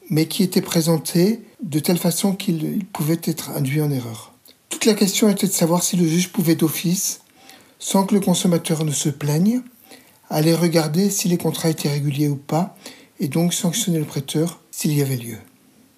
mais 0.09 0.27
qui 0.27 0.43
était 0.43 0.61
présentée 0.61 1.41
de 1.61 1.79
telle 1.79 1.97
façon 1.97 2.33
qu'il 2.33 2.85
pouvait 2.85 3.19
être 3.23 3.51
induit 3.51 3.81
en 3.81 3.91
erreur. 3.91 4.33
Toute 4.69 4.85
la 4.85 4.93
question 4.93 5.29
était 5.29 5.47
de 5.47 5.51
savoir 5.51 5.83
si 5.83 5.97
le 5.97 6.07
juge 6.07 6.29
pouvait 6.29 6.55
d'office, 6.55 7.21
sans 7.77 8.05
que 8.05 8.15
le 8.15 8.21
consommateur 8.21 8.85
ne 8.85 8.91
se 8.91 9.09
plaigne, 9.09 9.61
aller 10.29 10.53
regarder 10.53 11.09
si 11.09 11.27
les 11.27 11.37
contrats 11.37 11.69
étaient 11.69 11.89
réguliers 11.89 12.29
ou 12.29 12.35
pas, 12.35 12.75
et 13.19 13.27
donc 13.27 13.53
sanctionner 13.53 13.99
le 13.99 14.05
prêteur 14.05 14.61
s'il 14.71 14.93
y 14.93 15.01
avait 15.01 15.17
lieu. 15.17 15.37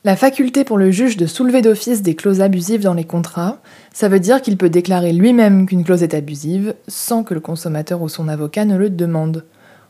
La 0.04 0.16
faculté 0.16 0.64
pour 0.64 0.80
le 0.80 0.90
juge 0.90 1.16
de 1.16 1.28
soulever 1.28 1.62
d'office 1.62 2.02
des 2.02 2.16
clauses 2.16 2.42
abusives 2.42 2.82
dans 2.82 2.96
les 2.96 3.04
contrats, 3.04 3.60
ça 3.94 4.10
veut 4.10 4.20
dire 4.20 4.42
qu'il 4.42 4.58
peut 4.58 4.68
déclarer 4.68 5.14
lui-même 5.14 5.68
qu'une 5.68 5.84
clause 5.84 6.02
est 6.02 6.16
abusive 6.16 6.74
sans 6.88 7.24
que 7.24 7.36
le 7.36 7.40
consommateur 7.40 8.02
ou 8.02 8.10
son 8.10 8.28
avocat 8.28 8.66
ne 8.66 8.78
le 8.78 8.90
demande. 8.90 9.46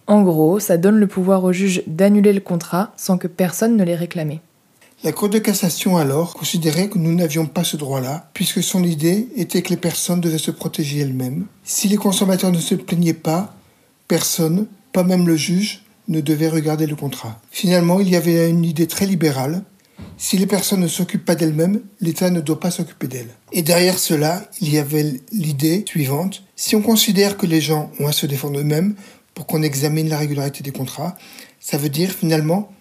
En 0.07 0.21
gros, 0.21 0.59
ça 0.59 0.75
donne 0.75 0.97
le 0.97 1.07
pouvoir 1.07 1.45
au 1.45 1.53
juge 1.53 1.83
d'annuler 1.87 2.33
le 2.33 2.41
contrat 2.41 2.91
sans 2.97 3.17
que 3.17 3.27
personne 3.27 3.77
ne 3.77 3.85
l'ait 3.85 3.95
réclamé. 3.95 4.41
La 5.05 5.13
Cour 5.13 5.29
de 5.29 5.39
cassation 5.39 5.95
alors 5.95 6.33
considérait 6.33 6.89
que 6.89 6.99
nous 6.99 7.15
n'avions 7.15 7.45
pas 7.45 7.63
ce 7.63 7.77
droit-là, 7.77 8.29
puisque 8.33 8.61
son 8.61 8.83
idée 8.83 9.29
était 9.37 9.61
que 9.61 9.69
les 9.69 9.77
personnes 9.77 10.19
devaient 10.19 10.37
se 10.37 10.51
protéger 10.51 10.99
elles-mêmes. 10.99 11.45
Si 11.63 11.87
les 11.87 11.95
consommateurs 11.95 12.51
ne 12.51 12.59
se 12.59 12.75
plaignaient 12.75 13.13
pas, 13.13 13.55
personne, 14.09 14.67
pas 14.91 15.03
même 15.03 15.25
le 15.25 15.37
juge, 15.37 15.85
ne 16.09 16.19
devait 16.19 16.49
regarder 16.49 16.85
le 16.85 16.97
contrat. 16.97 17.39
Finalement, 17.49 18.01
il 18.01 18.09
y 18.09 18.17
avait 18.17 18.49
une 18.49 18.65
idée 18.65 18.87
très 18.87 19.05
libérale 19.05 19.63
Si 20.23 20.37
les 20.37 20.45
personnes 20.45 20.81
ne 20.81 20.87
s'occupent 20.87 21.25
pas 21.25 21.33
d'elles-mêmes, 21.33 21.81
l'État 21.99 22.29
ne 22.29 22.41
doit 22.41 22.59
pas 22.59 22.69
s'occuper 22.69 23.07
d'elles. 23.07 23.35
Et 23.53 23.63
derrière 23.63 23.97
cela, 23.97 24.47
il 24.61 24.71
y 24.71 24.77
avait 24.77 25.15
l'idée 25.31 25.83
suivante. 25.87 26.43
Si 26.55 26.75
on 26.75 26.83
considère 26.83 27.37
que 27.37 27.47
les 27.47 27.59
gens 27.59 27.91
ont 27.99 28.05
à 28.05 28.11
se 28.11 28.27
défendre 28.27 28.59
eux-mêmes 28.59 28.93
pour 29.33 29.47
qu'on 29.47 29.63
examine 29.63 30.09
la 30.09 30.19
régularité 30.19 30.61
des 30.61 30.71
contrats, 30.71 31.17
ça 31.59 31.79
veut 31.79 31.89
dire 31.89 32.11
finalement 32.11 32.71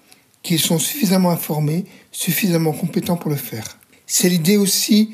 qu'ils 0.43 0.61
sont 0.61 0.79
suffisamment 0.79 1.31
informés, 1.31 1.87
suffisamment 2.13 2.73
compétents 2.73 3.17
pour 3.17 3.31
le 3.31 3.37
faire. 3.37 3.79
C'est 4.07 4.29
l'idée 4.29 4.59
aussi 4.59 5.13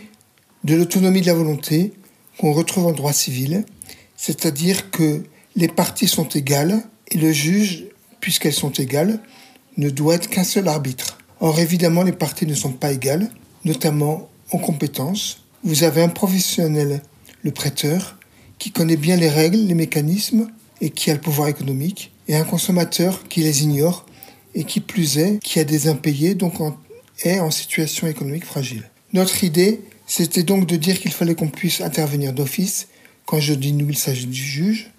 de 0.65 0.75
l'autonomie 0.75 1.21
de 1.21 1.27
la 1.27 1.35
volonté 1.35 1.93
qu'on 2.39 2.53
retrouve 2.53 2.89
en 2.89 2.93
droit 2.93 3.13
civil, 3.13 3.65
c'est-à-dire 4.17 4.91
que 4.91 5.23
les 5.55 5.69
parties 5.69 6.09
sont 6.09 6.29
égales 6.31 6.83
et 7.13 7.19
le 7.19 7.31
juge, 7.31 7.85
puisqu'elles 8.19 8.53
sont 8.53 8.73
égales, 8.73 9.21
ne 9.77 9.91
doit 9.91 10.17
être 10.17 10.29
qu'un 10.29 10.43
seul 10.43 10.67
arbitre. 10.67 11.19
Or, 11.41 11.59
évidemment, 11.61 12.03
les 12.03 12.13
parties 12.13 12.47
ne 12.47 12.55
sont 12.55 12.73
pas 12.73 12.93
égales, 12.93 13.31
notamment 13.65 14.29
en 14.53 14.59
compétences. 14.59 15.45
Vous 15.65 15.85
avez 15.85 16.03
un 16.03 16.09
professionnel, 16.09 17.03
le 17.43 17.51
prêteur, 17.51 18.19
qui 18.59 18.71
connaît 18.71 18.97
bien 18.97 19.17
les 19.17 19.29
règles, 19.29 19.59
les 19.59 19.75
mécanismes 19.75 20.49
et 20.81 20.91
qui 20.91 21.11
a 21.11 21.15
le 21.15 21.21
pouvoir 21.21 21.49
économique, 21.49 22.13
et 22.29 22.37
un 22.37 22.45
consommateur 22.45 23.29
qui 23.29 23.41
les 23.41 23.63
ignore 23.63 24.07
et 24.55 24.65
qui 24.65 24.81
plus 24.81 25.19
est, 25.19 25.39
qui 25.41 25.61
a 25.61 25.65
des 25.65 25.89
impayés, 25.89 26.35
donc 26.35 26.55
est 27.23 27.41
en 27.41 27.51
situation 27.51 28.07
économique 28.07 28.45
fragile. 28.45 28.89
Notre 29.13 29.45
idée, 29.45 29.81
c'était 30.07 30.43
donc 30.43 30.67
de 30.67 30.77
dire 30.77 30.99
qu'il 30.99 31.13
fallait 31.13 31.35
qu'on 31.35 31.49
puisse 31.49 31.81
intervenir 31.81 32.33
d'office, 32.33 32.89
quand 33.27 33.41
je 33.41 33.55
dis 33.55 33.73
nous, 33.73 33.91
il 33.91 33.99
s'agit 33.99 34.27
du 34.27 34.43
juge, 34.43 34.93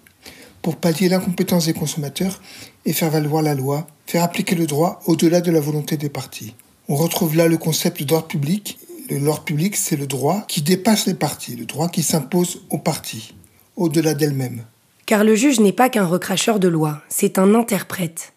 pour 0.62 0.76
pallier 0.76 1.08
l'incompétence 1.08 1.66
des 1.66 1.72
consommateurs 1.72 2.40
et 2.84 2.92
faire 2.92 3.10
valoir 3.10 3.42
la 3.42 3.54
loi, 3.54 3.86
faire 4.08 4.24
appliquer 4.24 4.54
le 4.54 4.66
droit 4.66 5.00
au-delà 5.04 5.42
de 5.42 5.50
la 5.50 5.60
volonté 5.60 5.98
des 5.98 6.08
parties. 6.08 6.54
On 6.88 6.96
retrouve 6.96 7.36
là 7.36 7.46
le 7.46 7.58
concept 7.58 8.02
d'ordre 8.04 8.26
public. 8.26 8.78
L'ordre 9.10 9.44
public, 9.44 9.76
c'est 9.76 9.96
le 9.96 10.06
droit 10.06 10.44
qui 10.48 10.62
dépasse 10.62 11.04
les 11.04 11.12
parties, 11.12 11.56
le 11.56 11.66
droit 11.66 11.90
qui 11.90 12.02
s'impose 12.02 12.62
aux 12.70 12.78
parties, 12.78 13.34
au-delà 13.76 14.14
d'elles-mêmes. 14.14 14.64
Car 15.04 15.24
le 15.24 15.34
juge 15.34 15.60
n'est 15.60 15.74
pas 15.74 15.90
qu'un 15.90 16.06
recracheur 16.06 16.58
de 16.58 16.68
loi, 16.68 17.02
c'est 17.10 17.38
un 17.38 17.54
interprète. 17.54 18.32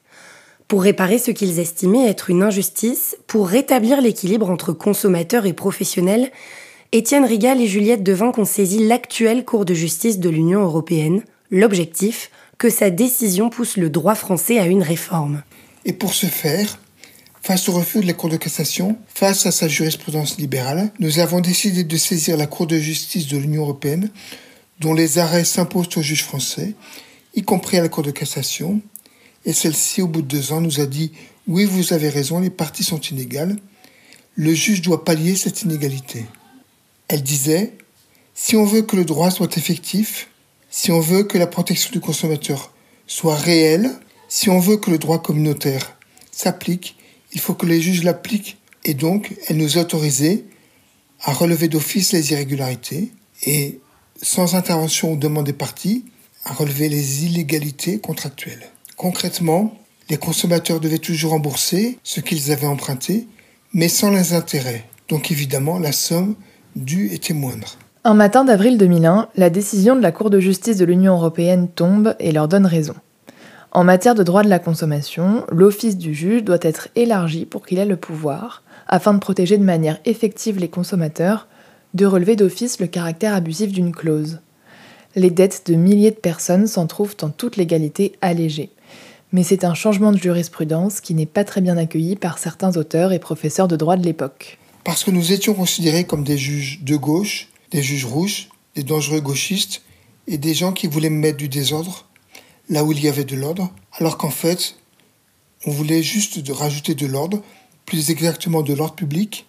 Pour 0.68 0.84
réparer 0.84 1.20
ce 1.20 1.32
qu'ils 1.32 1.60
estimaient 1.60 2.10
être 2.10 2.30
une 2.30 2.44
injustice, 2.44 3.16
pour 3.26 3.48
rétablir 3.48 4.02
l'équilibre 4.02 4.50
entre 4.50 4.74
consommateurs 4.74 5.46
et 5.46 5.54
professionnels, 5.54 6.34
Étienne 6.92 7.24
Rigal 7.24 7.62
et 7.62 7.68
Juliette 7.68 8.04
Devin 8.04 8.34
ont 8.38 8.44
saisi 8.44 8.86
l'actuelle 8.86 9.46
Cour 9.46 9.64
de 9.64 9.74
justice 9.74 10.20
de 10.20 10.30
l'Union 10.30 10.64
européenne 10.64 11.24
L'objectif, 11.50 12.30
que 12.58 12.70
sa 12.70 12.90
décision 12.90 13.50
pousse 13.50 13.78
le 13.78 13.90
droit 13.90 14.16
français 14.16 14.60
à 14.60 14.68
une 14.68 14.84
réforme. 14.84 15.44
Et 15.86 15.94
pour 15.94 16.14
ce 16.14 16.28
faire, 16.28 16.80
face 17.42 17.70
au 17.70 17.74
refus 17.74 18.02
de 18.02 18.08
la 18.08 18.14
Cour 18.14 18.30
de 18.30 18.38
cassation, 18.38 18.98
face 19.14 19.46
à 19.46 19.52
sa 19.52 19.68
jurisprudence 19.68 20.38
libérale, 20.38 20.92
nous 21.00 21.20
avons 21.20 21.40
décidé 21.40 21.84
de 21.84 21.98
saisir 21.98 22.38
la 22.38 22.48
Cour 22.48 22.68
de 22.68 22.78
justice 22.78 23.28
de 23.28 23.38
l'Union 23.38 23.64
européenne, 23.64 24.10
dont 24.80 24.94
les 24.94 25.18
arrêts 25.18 25.44
s'imposent 25.44 25.98
aux 25.98 26.02
juges 26.02 26.24
français, 26.24 26.76
y 27.36 27.44
compris 27.44 27.78
à 27.78 27.82
la 27.82 27.90
Cour 27.90 28.04
de 28.04 28.12
cassation, 28.12 28.82
et 29.46 29.54
celle-ci, 29.54 30.02
au 30.02 30.08
bout 30.08 30.22
de 30.22 30.28
deux 30.28 30.52
ans, 30.52 30.62
nous 30.62 30.80
a 30.80 30.86
dit 30.86 31.12
Oui, 31.48 31.66
vous 31.66 31.94
avez 31.94 32.10
raison, 32.10 32.40
les 32.40 32.50
parties 32.50 32.84
sont 32.84 33.02
inégales. 33.02 33.56
Le 34.36 34.54
juge 34.54 34.82
doit 34.82 35.04
pallier 35.04 35.36
cette 35.36 35.64
inégalité. 35.64 36.26
Elle 37.08 37.24
disait 37.24 37.74
Si 38.36 38.56
on 38.56 38.66
veut 38.66 38.84
que 38.84 38.96
le 38.96 39.06
droit 39.06 39.32
soit 39.32 39.58
effectif, 39.58 40.30
si 40.70 40.92
on 40.92 41.00
veut 41.00 41.24
que 41.24 41.38
la 41.38 41.48
protection 41.48 41.90
du 41.92 42.00
consommateur 42.00 42.72
soit 43.08 43.36
réelle, 43.36 43.92
si 44.34 44.50
on 44.50 44.60
veut 44.60 44.78
que 44.78 44.90
le 44.90 44.98
droit 44.98 45.22
communautaire 45.22 45.98
s'applique, 46.32 46.96
il 47.34 47.42
faut 47.42 47.54
que 47.54 47.66
les 47.66 47.82
juges 47.82 48.06
l'appliquent 48.06 48.58
et 48.86 48.94
donc 48.94 49.36
elle 49.50 49.58
nous 49.58 49.78
a 49.78 49.82
autorisé 49.82 50.46
à 51.22 51.34
relever 51.34 51.68
d'office 51.68 52.14
les 52.14 52.32
irrégularités 52.32 53.12
et, 53.44 53.82
sans 54.22 54.56
intervention 54.56 55.12
ou 55.12 55.18
demande 55.18 55.48
des 55.48 55.54
parties, 55.54 56.06
à 56.46 56.54
relever 56.54 56.88
les 56.88 57.26
illégalités 57.26 58.00
contractuelles. 58.00 58.72
Concrètement, 58.96 59.78
les 60.10 60.16
consommateurs 60.16 60.80
devaient 60.80 60.98
toujours 60.98 61.32
rembourser 61.32 62.00
ce 62.02 62.22
qu'ils 62.22 62.54
avaient 62.54 62.68
emprunté, 62.68 63.28
mais 63.74 63.90
sans 63.90 64.12
les 64.12 64.32
intérêts. 64.32 64.86
Donc 65.10 65.30
évidemment, 65.30 65.78
la 65.78 65.92
somme 65.92 66.36
due 66.78 67.14
était 67.14 67.34
moindre. 67.34 67.78
Un 68.06 68.14
matin 68.14 68.46
d'avril 68.46 68.78
2001, 68.78 69.28
la 69.36 69.50
décision 69.50 69.98
de 69.98 70.02
la 70.02 70.14
Cour 70.14 70.30
de 70.30 70.40
justice 70.40 70.78
de 70.78 70.86
l'Union 70.86 71.16
européenne 71.16 71.68
tombe 71.68 72.16
et 72.20 72.32
leur 72.32 72.48
donne 72.48 72.66
raison. 72.66 72.96
En 73.72 73.84
matière 73.86 74.16
de 74.16 74.24
droit 74.24 74.44
de 74.44 74.50
la 74.50 74.60
consommation, 74.60 75.46
l'office 75.50 75.98
du 75.98 76.14
juge 76.14 76.44
doit 76.44 76.58
être 76.62 76.90
élargi 76.96 77.46
pour 77.46 77.66
qu'il 77.66 77.80
ait 77.80 77.86
le 77.86 77.96
pouvoir, 77.96 78.64
afin 78.88 79.14
de 79.14 79.20
protéger 79.20 79.58
de 79.58 79.64
manière 79.64 80.00
effective 80.04 80.60
les 80.60 80.68
consommateurs, 80.68 81.48
de 81.94 82.06
relever 82.06 82.36
d'office 82.36 82.80
le 82.80 82.88
caractère 82.88 83.34
abusif 83.34 83.72
d'une 83.72 83.94
clause. 83.94 84.40
Les 85.16 85.30
dettes 85.30 85.64
de 85.68 85.76
milliers 85.76 86.12
de 86.12 86.16
personnes 86.16 86.68
s'en 86.68 86.86
trouvent 86.86 87.16
en 87.22 87.30
toute 87.30 87.56
légalité 87.56 88.14
allégées. 88.22 88.72
Mais 89.32 89.44
c'est 89.44 89.64
un 89.64 89.74
changement 89.74 90.12
de 90.12 90.18
jurisprudence 90.18 91.00
qui 91.00 91.14
n'est 91.14 91.26
pas 91.26 91.46
très 91.46 91.62
bien 91.62 91.78
accueilli 91.78 92.18
par 92.18 92.40
certains 92.40 92.76
auteurs 92.76 93.14
et 93.14 93.20
professeurs 93.20 93.70
de 93.70 93.78
droit 93.78 93.96
de 93.96 94.04
l'époque. 94.04 94.58
Parce 94.84 95.04
que 95.04 95.12
nous 95.12 95.32
étions 95.32 95.54
considérés 95.54 96.04
comme 96.04 96.24
des 96.26 96.38
juges 96.38 96.82
de 96.84 96.98
gauche 96.98 97.48
des 97.72 97.82
juges 97.82 98.06
rouges, 98.06 98.50
des 98.76 98.84
dangereux 98.84 99.22
gauchistes 99.22 99.82
et 100.28 100.38
des 100.38 100.54
gens 100.54 100.74
qui 100.74 100.88
voulaient 100.88 101.10
mettre 101.10 101.38
du 101.38 101.48
désordre 101.48 102.06
là 102.72 102.84
où 102.84 102.92
il 102.92 103.04
y 103.04 103.08
avait 103.08 103.26
de 103.26 103.36
l'ordre, 103.36 103.70
alors 104.00 104.18
qu'en 104.18 104.32
fait, 104.32 104.78
on 105.68 105.72
voulait 105.72 106.02
juste 106.02 106.40
de 106.40 106.52
rajouter 106.52 106.96
de 106.96 107.06
l'ordre, 107.06 107.44
plus 107.86 108.10
exactement 108.10 108.64
de 108.64 108.74
l'ordre 108.74 108.96
public, 108.96 109.46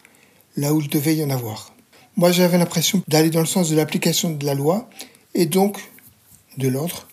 là 0.57 0.75
où 0.75 0.81
il 0.81 0.89
devait 0.89 1.17
y 1.17 1.25
en 1.25 1.31
avoir. 1.31 1.73
Moi, 2.17 2.33
j'avais 2.33 2.59
l'impression 2.59 3.03
d'aller 3.09 3.31
dans 3.31 3.41
le 3.41 3.47
sens 3.47 3.71
de 3.71 3.77
l'application 3.77 4.31
de 4.31 4.45
la 4.45 4.55
loi 4.55 4.91
et 5.35 5.47
donc 5.47 5.79
de 6.59 6.69
l'ordre 6.69 7.09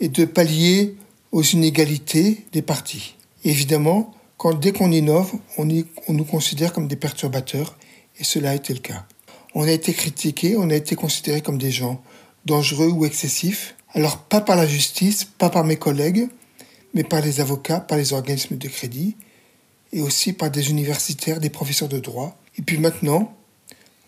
et 0.00 0.08
de 0.08 0.24
pallier 0.24 0.96
aux 1.32 1.42
inégalités 1.42 2.44
des 2.52 2.62
partis. 2.62 3.16
évidemment, 3.42 4.14
quand, 4.36 4.54
dès 4.54 4.72
qu'on 4.72 4.92
innove, 4.92 5.32
on, 5.56 5.64
nous 5.64 6.24
considère 6.24 6.72
comme 6.72 6.86
des 6.86 6.96
perturbateurs 6.96 7.76
et 8.18 8.24
cela 8.24 8.50
a 8.50 8.54
été 8.54 8.74
le 8.74 8.80
cas. 8.80 9.06
On 9.54 9.62
a 9.62 9.70
été 9.70 9.92
critiqué, 9.94 10.56
on 10.56 10.70
a 10.70 10.74
été 10.74 10.94
considéré 10.94 11.40
comme 11.40 11.58
des 11.58 11.70
gens 11.70 12.02
dangereux 12.44 12.88
ou 12.88 13.06
excessifs. 13.06 13.74
Alors 13.94 14.18
pas 14.18 14.40
par 14.40 14.56
la 14.56 14.66
justice, 14.66 15.24
pas 15.24 15.50
par 15.50 15.64
mes 15.64 15.76
collègues, 15.76 16.28
mais 16.94 17.04
par 17.04 17.20
les 17.20 17.40
avocats, 17.40 17.80
par 17.80 17.96
les 17.96 18.12
organismes 18.12 18.56
de 18.56 18.68
crédit, 18.68 19.16
et 19.92 20.00
aussi 20.00 20.32
par 20.32 20.50
des 20.50 20.70
universitaires, 20.70 21.40
des 21.40 21.50
professeurs 21.50 21.88
de 21.88 22.00
droit. 22.00 22.36
Et 22.58 22.62
puis 22.62 22.78
maintenant, 22.78 23.32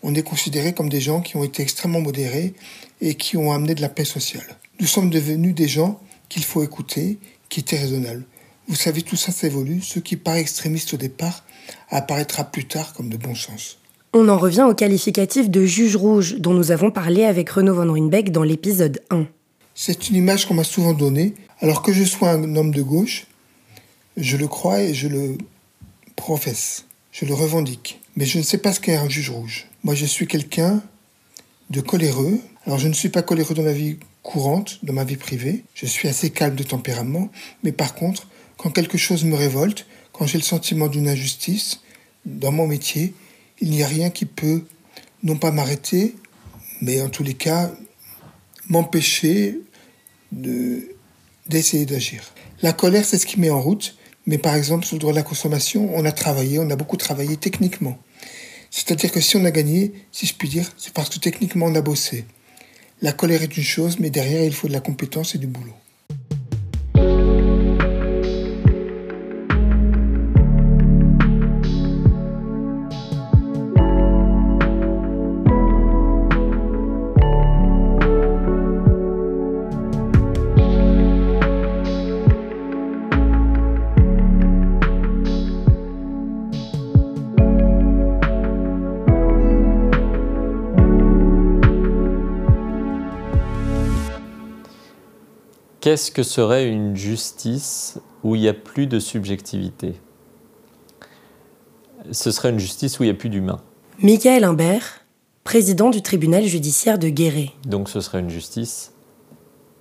on 0.03 0.13
est 0.13 0.23
considéré 0.23 0.73
comme 0.73 0.89
des 0.89 1.01
gens 1.01 1.21
qui 1.21 1.37
ont 1.37 1.43
été 1.43 1.63
extrêmement 1.63 2.01
modérés 2.01 2.53
et 3.01 3.15
qui 3.15 3.37
ont 3.37 3.51
amené 3.51 3.73
de 3.75 3.81
la 3.81 3.89
paix 3.89 4.05
sociale. 4.05 4.57
Nous 4.79 4.87
sommes 4.87 5.09
devenus 5.09 5.55
des 5.55 5.67
gens 5.67 5.99
qu'il 6.29 6.43
faut 6.43 6.61
écouter, 6.63 7.17
qui 7.49 7.61
étaient 7.61 7.79
raisonnables. 7.79 8.25
Vous 8.67 8.75
savez, 8.75 9.01
tout 9.01 9.15
ça 9.15 9.31
s'évolue. 9.31 9.81
Ce 9.81 9.99
qui 9.99 10.17
paraît 10.17 10.41
extrémiste 10.41 10.93
au 10.93 10.97
départ 10.97 11.45
apparaîtra 11.89 12.43
plus 12.43 12.65
tard 12.65 12.93
comme 12.93 13.09
de 13.09 13.17
bon 13.17 13.35
sens. 13.35 13.79
On 14.13 14.27
en 14.27 14.37
revient 14.37 14.65
au 14.69 14.73
qualificatif 14.73 15.49
de 15.49 15.65
juge 15.65 15.95
rouge 15.95 16.35
dont 16.37 16.53
nous 16.53 16.71
avons 16.71 16.91
parlé 16.91 17.23
avec 17.23 17.49
Renaud 17.49 17.75
Van 17.75 17.91
Ruynbeck 17.91 18.31
dans 18.31 18.43
l'épisode 18.43 19.01
1. 19.09 19.25
C'est 19.79 20.09
une 20.09 20.15
image 20.15 20.47
qu'on 20.47 20.55
m'a 20.55 20.63
souvent 20.63 20.93
donnée. 20.93 21.35
Alors 21.59 21.83
que 21.83 21.93
je 21.93 22.03
sois 22.03 22.31
un 22.31 22.55
homme 22.55 22.71
de 22.71 22.81
gauche, 22.81 23.27
je 24.17 24.35
le 24.35 24.47
crois 24.47 24.81
et 24.81 24.95
je 24.95 25.07
le 25.07 25.37
professe. 26.15 26.85
Je 27.11 27.25
le 27.25 27.35
revendique. 27.35 28.01
Mais 28.15 28.25
je 28.25 28.39
ne 28.39 28.43
sais 28.43 28.57
pas 28.57 28.73
ce 28.73 28.79
qu'est 28.79 28.95
un 28.95 29.07
juge 29.07 29.29
rouge. 29.29 29.67
Moi, 29.83 29.93
je 29.93 30.07
suis 30.07 30.25
quelqu'un 30.25 30.81
de 31.69 31.79
coléreux. 31.79 32.39
Alors, 32.65 32.79
je 32.79 32.87
ne 32.87 32.93
suis 32.93 33.09
pas 33.09 33.21
coléreux 33.21 33.53
dans 33.53 33.61
la 33.61 33.71
vie 33.71 33.99
courante, 34.23 34.79
dans 34.81 34.93
ma 34.93 35.03
vie 35.03 35.15
privée. 35.15 35.63
Je 35.75 35.85
suis 35.85 36.07
assez 36.07 36.31
calme 36.31 36.55
de 36.55 36.63
tempérament. 36.63 37.29
Mais 37.61 37.71
par 37.71 37.93
contre, 37.93 38.27
quand 38.57 38.71
quelque 38.71 38.97
chose 38.97 39.25
me 39.25 39.35
révolte, 39.35 39.85
quand 40.11 40.25
j'ai 40.25 40.39
le 40.39 40.43
sentiment 40.43 40.87
d'une 40.87 41.07
injustice 41.07 41.81
dans 42.25 42.51
mon 42.51 42.65
métier, 42.65 43.13
il 43.61 43.69
n'y 43.69 43.83
a 43.83 43.87
rien 43.87 44.09
qui 44.09 44.25
peut 44.25 44.65
non 45.21 45.35
pas 45.35 45.51
m'arrêter, 45.51 46.15
mais 46.81 46.99
en 46.99 47.09
tous 47.09 47.23
les 47.23 47.35
cas 47.35 47.71
m'empêcher 48.69 49.59
d'essayer 50.31 51.85
d'agir. 51.85 52.23
La 52.61 52.73
colère, 52.73 53.05
c'est 53.05 53.17
ce 53.17 53.25
qui 53.25 53.39
met 53.39 53.49
en 53.49 53.61
route, 53.61 53.97
mais 54.25 54.37
par 54.37 54.55
exemple, 54.55 54.85
sur 54.85 54.95
le 54.95 54.99
droit 54.99 55.13
de 55.13 55.17
la 55.17 55.23
consommation, 55.23 55.89
on 55.95 56.05
a 56.05 56.11
travaillé, 56.11 56.59
on 56.59 56.69
a 56.69 56.75
beaucoup 56.75 56.97
travaillé 56.97 57.37
techniquement. 57.37 57.97
C'est-à-dire 58.69 59.11
que 59.11 59.21
si 59.21 59.37
on 59.37 59.45
a 59.45 59.51
gagné, 59.51 59.93
si 60.11 60.25
je 60.25 60.33
puis 60.33 60.49
dire, 60.49 60.69
c'est 60.77 60.93
parce 60.93 61.09
que 61.09 61.19
techniquement 61.19 61.67
on 61.67 61.75
a 61.75 61.81
bossé. 61.81 62.25
La 63.01 63.13
colère 63.13 63.43
est 63.43 63.57
une 63.57 63.63
chose, 63.63 63.99
mais 63.99 64.09
derrière, 64.09 64.43
il 64.43 64.53
faut 64.53 64.67
de 64.67 64.73
la 64.73 64.79
compétence 64.79 65.35
et 65.35 65.37
du 65.37 65.47
boulot. 65.47 65.73
Qu'est-ce 95.87 96.11
que 96.11 96.21
serait 96.21 96.67
une 96.67 96.97
justice 96.97 97.97
où 98.21 98.35
il 98.35 98.41
n'y 98.41 98.49
a 98.49 98.53
plus 98.53 98.87
de 98.87 98.99
subjectivité? 98.99 99.93
Ce 102.11 102.29
serait 102.29 102.49
une 102.49 102.59
justice 102.59 102.99
où 102.99 103.03
il 103.03 103.05
n'y 103.05 103.11
a 103.11 103.17
plus 103.17 103.29
d'humain. 103.29 103.61
Michael 104.03 104.43
Imbert, 104.43 105.05
président 105.45 105.89
du 105.89 106.01
tribunal 106.01 106.43
judiciaire 106.43 106.99
de 106.99 107.07
Guéret. 107.07 107.53
Donc 107.65 107.87
ce 107.87 108.01
serait 108.01 108.19
une 108.19 108.29
justice, 108.29 108.91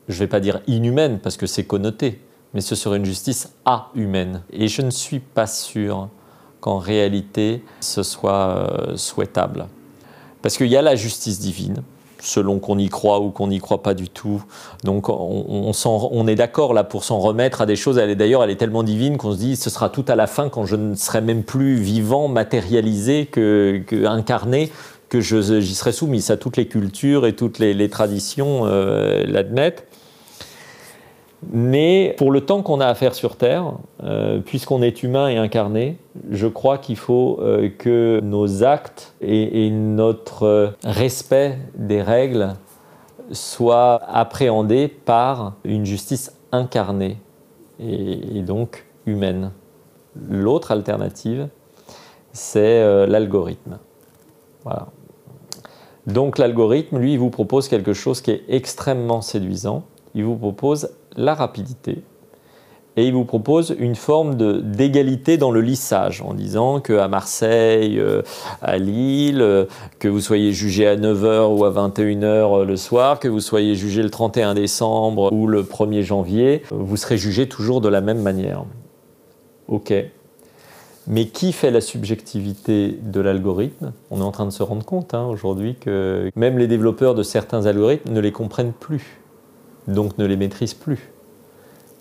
je 0.06 0.14
ne 0.14 0.18
vais 0.20 0.26
pas 0.28 0.38
dire 0.38 0.60
inhumaine 0.68 1.18
parce 1.18 1.36
que 1.36 1.48
c'est 1.48 1.64
connoté, 1.64 2.20
mais 2.54 2.60
ce 2.60 2.76
serait 2.76 2.98
une 2.98 3.04
justice 3.04 3.48
a-humaine. 3.64 4.44
Et 4.52 4.68
je 4.68 4.82
ne 4.82 4.90
suis 4.90 5.18
pas 5.18 5.48
sûr 5.48 6.08
qu'en 6.60 6.78
réalité 6.78 7.64
ce 7.80 8.04
soit 8.04 8.50
euh, 8.50 8.96
souhaitable. 8.96 9.66
Parce 10.40 10.56
qu'il 10.56 10.68
y 10.68 10.76
a 10.76 10.82
la 10.82 10.94
justice 10.94 11.40
divine, 11.40 11.82
selon 12.26 12.58
qu'on 12.58 12.78
y 12.78 12.88
croit 12.88 13.20
ou 13.20 13.30
qu'on 13.30 13.48
n'y 13.48 13.58
croit 13.58 13.82
pas 13.82 13.94
du 13.94 14.08
tout. 14.08 14.42
Donc 14.84 15.08
on, 15.08 16.26
est 16.26 16.34
d'accord 16.34 16.74
là 16.74 16.84
pour 16.84 17.04
s'en 17.04 17.18
remettre 17.18 17.62
à 17.62 17.66
des 17.66 17.76
choses. 17.76 17.98
Elle 17.98 18.10
est 18.10 18.16
d'ailleurs, 18.16 18.42
elle 18.42 18.50
est 18.50 18.56
tellement 18.56 18.82
divine 18.82 19.16
qu'on 19.16 19.32
se 19.32 19.38
dit 19.38 19.56
ce 19.56 19.70
sera 19.70 19.88
tout 19.88 20.04
à 20.08 20.16
la 20.16 20.26
fin 20.26 20.48
quand 20.48 20.66
je 20.66 20.76
ne 20.76 20.94
serai 20.94 21.20
même 21.20 21.44
plus 21.44 21.76
vivant, 21.76 22.28
matérialisé, 22.28 23.26
que, 23.26 23.82
incarné, 24.06 24.70
que 25.08 25.20
j'y 25.20 25.74
serai 25.74 25.92
soumis. 25.92 26.20
Ça, 26.20 26.36
toutes 26.36 26.56
les 26.56 26.66
cultures 26.66 27.26
et 27.26 27.34
toutes 27.34 27.58
les, 27.58 27.88
traditions 27.88 28.62
euh. 28.64 29.24
Mais 31.42 32.14
pour 32.16 32.32
le 32.32 32.40
temps 32.40 32.62
qu'on 32.62 32.80
a 32.80 32.86
à 32.86 32.94
faire 32.94 33.14
sur 33.14 33.36
Terre, 33.36 33.72
euh, 34.02 34.40
puisqu'on 34.40 34.82
est 34.82 35.02
humain 35.02 35.28
et 35.28 35.36
incarné, 35.36 35.98
je 36.30 36.46
crois 36.46 36.78
qu'il 36.78 36.96
faut 36.96 37.38
euh, 37.40 37.68
que 37.76 38.20
nos 38.22 38.64
actes 38.64 39.14
et, 39.20 39.70
notre 39.70 40.42
euh, 40.44 40.70
respect 40.84 41.58
des 41.74 42.02
règles 42.02 42.54
soient 43.32 44.00
appréhendés 44.08 44.88
par 44.88 45.54
une 45.64 45.84
justice 45.84 46.32
incarnée 46.52 47.18
et, 47.80 48.40
donc 48.42 48.86
humaine. 49.04 49.50
L'autre 50.30 50.70
alternative, 50.70 51.48
c'est 52.32 53.06
l'algorithme. 53.06 53.78
Donc 56.06 56.38
l'algorithme, 56.38 56.98
lui, 56.98 57.14
il 57.14 57.18
vous 57.18 57.30
propose 57.30 57.68
quelque 57.68 57.92
chose 57.92 58.20
qui 58.20 58.30
est 58.30 58.44
extrêmement 58.48 59.20
séduisant. 59.20 59.82
Il 60.14 60.24
vous 60.24 60.36
propose 60.36 60.90
la 61.16 61.34
rapidité. 61.34 62.02
Et 62.98 63.06
il 63.06 63.12
vous 63.12 63.26
propose 63.26 63.76
une 63.78 63.94
forme 63.94 64.62
d'égalité 64.62 65.36
dans 65.36 65.50
le 65.50 65.60
lissage, 65.60 66.22
en 66.22 66.32
disant 66.32 66.80
qu'à 66.80 67.08
Marseille, 67.08 67.98
euh, 68.00 68.22
à 68.62 68.78
Lille, 68.78 69.42
euh, 69.42 69.66
que 69.98 70.08
vous 70.08 70.20
soyez 70.20 70.52
jugé 70.52 70.86
à 70.86 70.96
9h 70.96 71.54
ou 71.54 71.66
à 71.66 71.70
21h 71.70 72.24
euh, 72.24 72.64
le 72.64 72.76
soir, 72.76 73.20
que 73.20 73.28
vous 73.28 73.40
soyez 73.40 73.74
jugé 73.74 74.02
le 74.02 74.08
31 74.08 74.54
décembre 74.54 75.30
ou 75.30 75.46
le 75.46 75.62
1er 75.62 76.00
janvier, 76.00 76.62
vous 76.70 76.96
serez 76.96 77.18
jugé 77.18 77.46
toujours 77.48 77.82
de 77.82 77.90
la 77.90 78.00
même 78.00 78.22
manière. 78.22 78.64
Ok. 79.68 79.92
Mais 81.06 81.26
qui 81.26 81.52
fait 81.52 81.70
la 81.70 81.82
subjectivité 81.82 82.98
de 83.02 83.20
l'algorithme? 83.20 83.92
On 84.10 84.20
est 84.20 84.24
en 84.24 84.32
train 84.32 84.46
de 84.46 84.50
se 84.50 84.62
rendre 84.62 84.84
compte 84.84 85.12
hein, 85.12 85.26
aujourd'hui 85.26 85.76
que 85.78 86.30
même 86.34 86.58
les 86.58 86.66
développeurs 86.66 87.14
de 87.14 87.22
certains 87.22 87.66
algorithmes 87.66 88.12
ne 88.12 88.20
les 88.20 88.32
comprennent 88.32 88.72
plus 88.72 89.20
donc 89.88 90.18
ne 90.18 90.26
les 90.26 90.36
maîtrise 90.36 90.74
plus. 90.74 91.10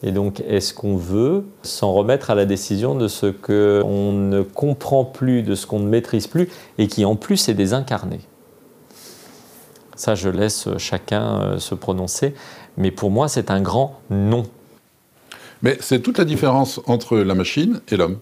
Et 0.03 0.11
donc, 0.11 0.41
est-ce 0.47 0.73
qu'on 0.73 0.97
veut 0.97 1.45
s'en 1.63 1.93
remettre 1.93 2.29
à 2.29 2.35
la 2.35 2.45
décision 2.45 2.95
de 2.95 3.07
ce 3.07 3.27
qu'on 3.27 4.11
ne 4.11 4.41
comprend 4.41 5.05
plus, 5.05 5.41
de 5.41 5.55
ce 5.55 5.65
qu'on 5.65 5.79
ne 5.79 5.87
maîtrise 5.87 6.27
plus, 6.27 6.49
et 6.77 6.87
qui 6.87 7.05
en 7.05 7.15
plus 7.15 7.49
est 7.49 7.53
désincarné? 7.53 8.19
Ça, 9.95 10.13
je 10.13 10.29
laisse 10.29 10.67
chacun 10.77 11.41
euh, 11.41 11.57
se 11.57 11.73
prononcer, 11.73 12.35
mais 12.77 12.91
pour 12.91 13.09
moi, 13.09 13.29
c'est 13.29 13.49
un 13.49 13.61
grand 13.61 13.99
non. 14.09 14.43
Mais 15.63 15.77
c'est 15.79 16.01
toute 16.01 16.17
la 16.17 16.25
différence 16.25 16.81
entre 16.85 17.17
la 17.17 17.33
machine 17.33 17.79
et 17.89 17.95
l'homme. 17.95 18.19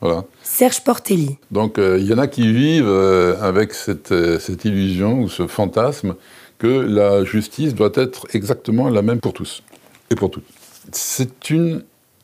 Voilà. 0.00 0.24
Serge 0.42 0.82
Portelli. 0.82 1.36
Donc, 1.50 1.78
euh, 1.78 1.98
il 2.00 2.06
y 2.06 2.14
en 2.14 2.18
a 2.18 2.26
qui 2.26 2.50
vivent 2.50 2.88
euh, 2.88 3.40
avec 3.40 3.74
cette, 3.74 4.12
cette 4.40 4.64
illusion 4.64 5.20
ou 5.20 5.28
ce 5.28 5.46
fantasme 5.46 6.16
que 6.62 6.68
la 6.68 7.24
justice 7.24 7.74
doit 7.74 7.90
être 7.94 8.28
exactement 8.34 8.88
la 8.88 9.02
même 9.02 9.18
pour 9.18 9.32
tous 9.32 9.64
et 10.10 10.14
pour 10.14 10.30
toutes. 10.30 10.46
C'est 10.92 11.50
une 11.50 11.82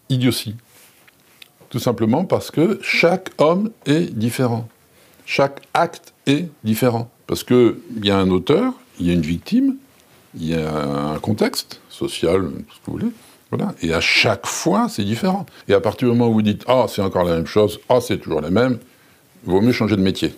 idiotie. 0.09 0.55
Tout 1.71 1.81
simplement 1.81 2.25
parce 2.25 2.53
que 2.53 2.79
chaque 2.81 3.31
homme 3.39 3.71
est 3.85 4.15
différent. 4.17 4.69
Chaque 5.27 5.63
acte 5.75 6.15
est 6.29 6.47
différent. 6.63 7.11
Parce 7.27 7.43
qu'il 7.43 7.75
y 8.05 8.13
a 8.13 8.17
un 8.17 8.31
auteur, 8.31 8.75
il 9.01 9.09
y 9.09 9.11
a 9.11 9.13
une 9.13 9.23
victime, 9.23 9.75
il 10.37 10.51
y 10.51 10.55
a 10.55 10.73
un 10.73 11.19
contexte 11.19 11.81
social, 11.91 12.43
ce 12.43 12.75
que 12.77 12.87
vous 12.87 12.93
voulez. 12.93 13.13
Voilà. 13.51 13.75
Et 13.83 13.93
à 13.93 14.01
chaque 14.01 14.47
fois, 14.47 14.87
c'est 14.89 15.03
différent. 15.03 15.47
Et 15.67 15.75
à 15.75 15.81
partir 15.81 16.07
du 16.07 16.15
moment 16.15 16.31
où 16.31 16.35
vous 16.35 16.43
dites 16.43 16.63
Ah, 16.69 16.87
c'est 16.89 17.03
encore 17.03 17.25
la 17.25 17.35
même 17.35 17.47
chose, 17.47 17.81
Ah, 17.89 18.01
c'est 18.01 18.19
toujours 18.19 18.41
la 18.41 18.51
même, 18.51 18.79
il 19.45 19.51
vaut 19.51 19.61
mieux 19.61 19.73
changer 19.73 19.97
de 19.97 20.03
métier. 20.03 20.33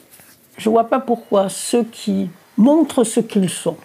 Je 0.57 0.71
ne 0.71 0.73
vois 0.73 0.85
pas 0.85 1.01
pourquoi 1.01 1.51
ceux 1.51 1.85
qui 1.85 2.31
montrent 2.57 3.05
ce 3.05 3.21
qu'ils 3.21 3.51
sont, 3.51 3.77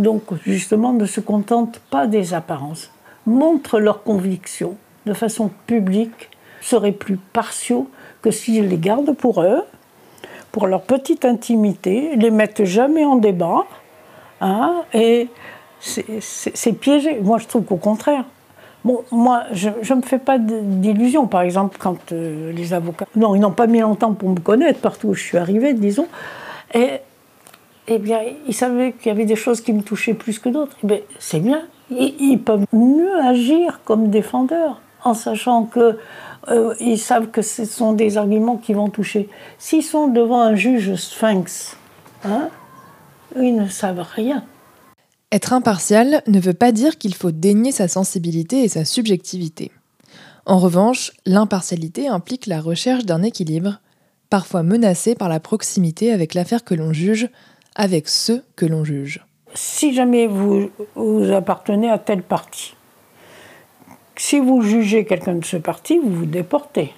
donc 0.00 0.22
justement 0.44 0.92
ne 0.92 1.06
se 1.06 1.20
contentent 1.20 1.80
pas 1.90 2.06
des 2.06 2.34
apparences, 2.34 2.90
montrent 3.26 3.78
leurs 3.78 4.02
convictions 4.02 4.76
de 5.06 5.14
façon 5.14 5.50
publique, 5.66 6.30
seraient 6.60 6.92
plus 6.92 7.16
partiaux 7.16 7.88
que 8.22 8.30
s'ils 8.30 8.68
les 8.68 8.78
gardent 8.78 9.14
pour 9.14 9.42
eux, 9.42 9.62
pour 10.52 10.66
leur 10.66 10.82
petite 10.82 11.24
intimité, 11.24 12.16
les 12.16 12.30
mettent 12.30 12.64
jamais 12.64 13.04
en 13.04 13.16
débat, 13.16 13.64
hein, 14.40 14.82
et 14.92 15.28
c'est 15.80 16.72
piégé. 16.72 17.18
Moi, 17.20 17.38
je 17.38 17.46
trouve 17.46 17.64
qu'au 17.64 17.76
contraire. 17.76 18.24
Bon, 18.84 19.02
moi, 19.10 19.44
je 19.52 19.68
ne 19.68 19.94
me 19.96 20.02
fais 20.02 20.18
pas 20.18 20.38
d'illusions. 20.38 21.26
Par 21.26 21.42
exemple, 21.42 21.76
quand 21.78 22.12
euh, 22.12 22.50
les 22.52 22.72
avocats... 22.72 23.06
Non, 23.14 23.34
ils 23.34 23.40
n'ont 23.40 23.50
pas 23.50 23.66
mis 23.66 23.80
longtemps 23.80 24.14
pour 24.14 24.30
me 24.30 24.40
connaître, 24.40 24.80
partout 24.80 25.08
où 25.08 25.14
je 25.14 25.22
suis 25.22 25.38
arrivée, 25.38 25.74
disons. 25.74 26.08
Eh 27.90 27.98
bien, 27.98 28.20
ils 28.46 28.54
savaient 28.54 28.92
qu'il 28.92 29.08
y 29.08 29.10
avait 29.10 29.26
des 29.26 29.36
choses 29.36 29.60
qui 29.60 29.72
me 29.72 29.82
touchaient 29.82 30.14
plus 30.14 30.38
que 30.38 30.48
d'autres. 30.48 30.76
Eh 30.88 31.04
c'est 31.18 31.40
bien. 31.40 31.62
Ils, 31.90 32.38
peuvent 32.38 32.64
mieux 32.72 33.20
agir 33.20 33.80
comme 33.84 34.10
défendeurs, 34.10 34.80
en 35.02 35.12
sachant 35.12 35.64
que 35.64 35.98
euh, 36.48 36.74
ils 36.78 36.98
savent 36.98 37.30
que 37.30 37.42
ce 37.42 37.64
sont 37.64 37.92
des 37.92 38.16
arguments 38.16 38.56
qui 38.58 38.74
vont 38.74 38.88
toucher. 38.88 39.28
S'ils 39.58 39.82
sont 39.82 40.06
devant 40.06 40.40
un 40.40 40.54
juge 40.54 40.94
sphinx, 40.94 41.76
hein, 42.24 42.48
ils 43.36 43.56
ne 43.56 43.68
savent 43.68 44.06
rien. 44.14 44.44
Être 45.32 45.52
impartial 45.52 46.22
ne 46.28 46.38
veut 46.38 46.54
pas 46.54 46.70
dire 46.70 46.96
qu'il 46.96 47.14
faut 47.14 47.32
dénier 47.32 47.72
sa 47.72 47.88
sensibilité 47.88 48.62
et 48.62 48.68
sa 48.68 48.84
subjectivité. 48.84 49.72
En 50.46 50.58
revanche, 50.58 51.12
l'impartialité 51.26 52.08
implique 52.08 52.46
la 52.46 52.60
recherche 52.60 53.04
d'un 53.04 53.22
équilibre, 53.22 53.80
parfois 54.30 54.62
menacé 54.62 55.14
par 55.16 55.28
la 55.28 55.40
proximité 55.40 56.12
avec 56.12 56.34
l'affaire 56.34 56.64
que 56.64 56.74
l'on 56.74 56.92
juge, 56.92 57.28
avec 57.80 58.10
ceux 58.10 58.44
que 58.56 58.66
l'on 58.66 58.84
juge. 58.84 59.24
Si 59.54 59.94
jamais 59.94 60.26
vous, 60.26 60.70
appartenez 61.32 61.88
à 61.88 61.96
tel 61.96 62.20
parti, 62.22 62.74
si 64.16 64.38
vous 64.38 64.60
jugez 64.60 65.06
quelqu'un 65.06 65.36
de 65.36 65.44
ce 65.46 65.56
parti, 65.56 65.98
vous 65.98 66.10
vous 66.10 66.26
déportez. 66.26 66.92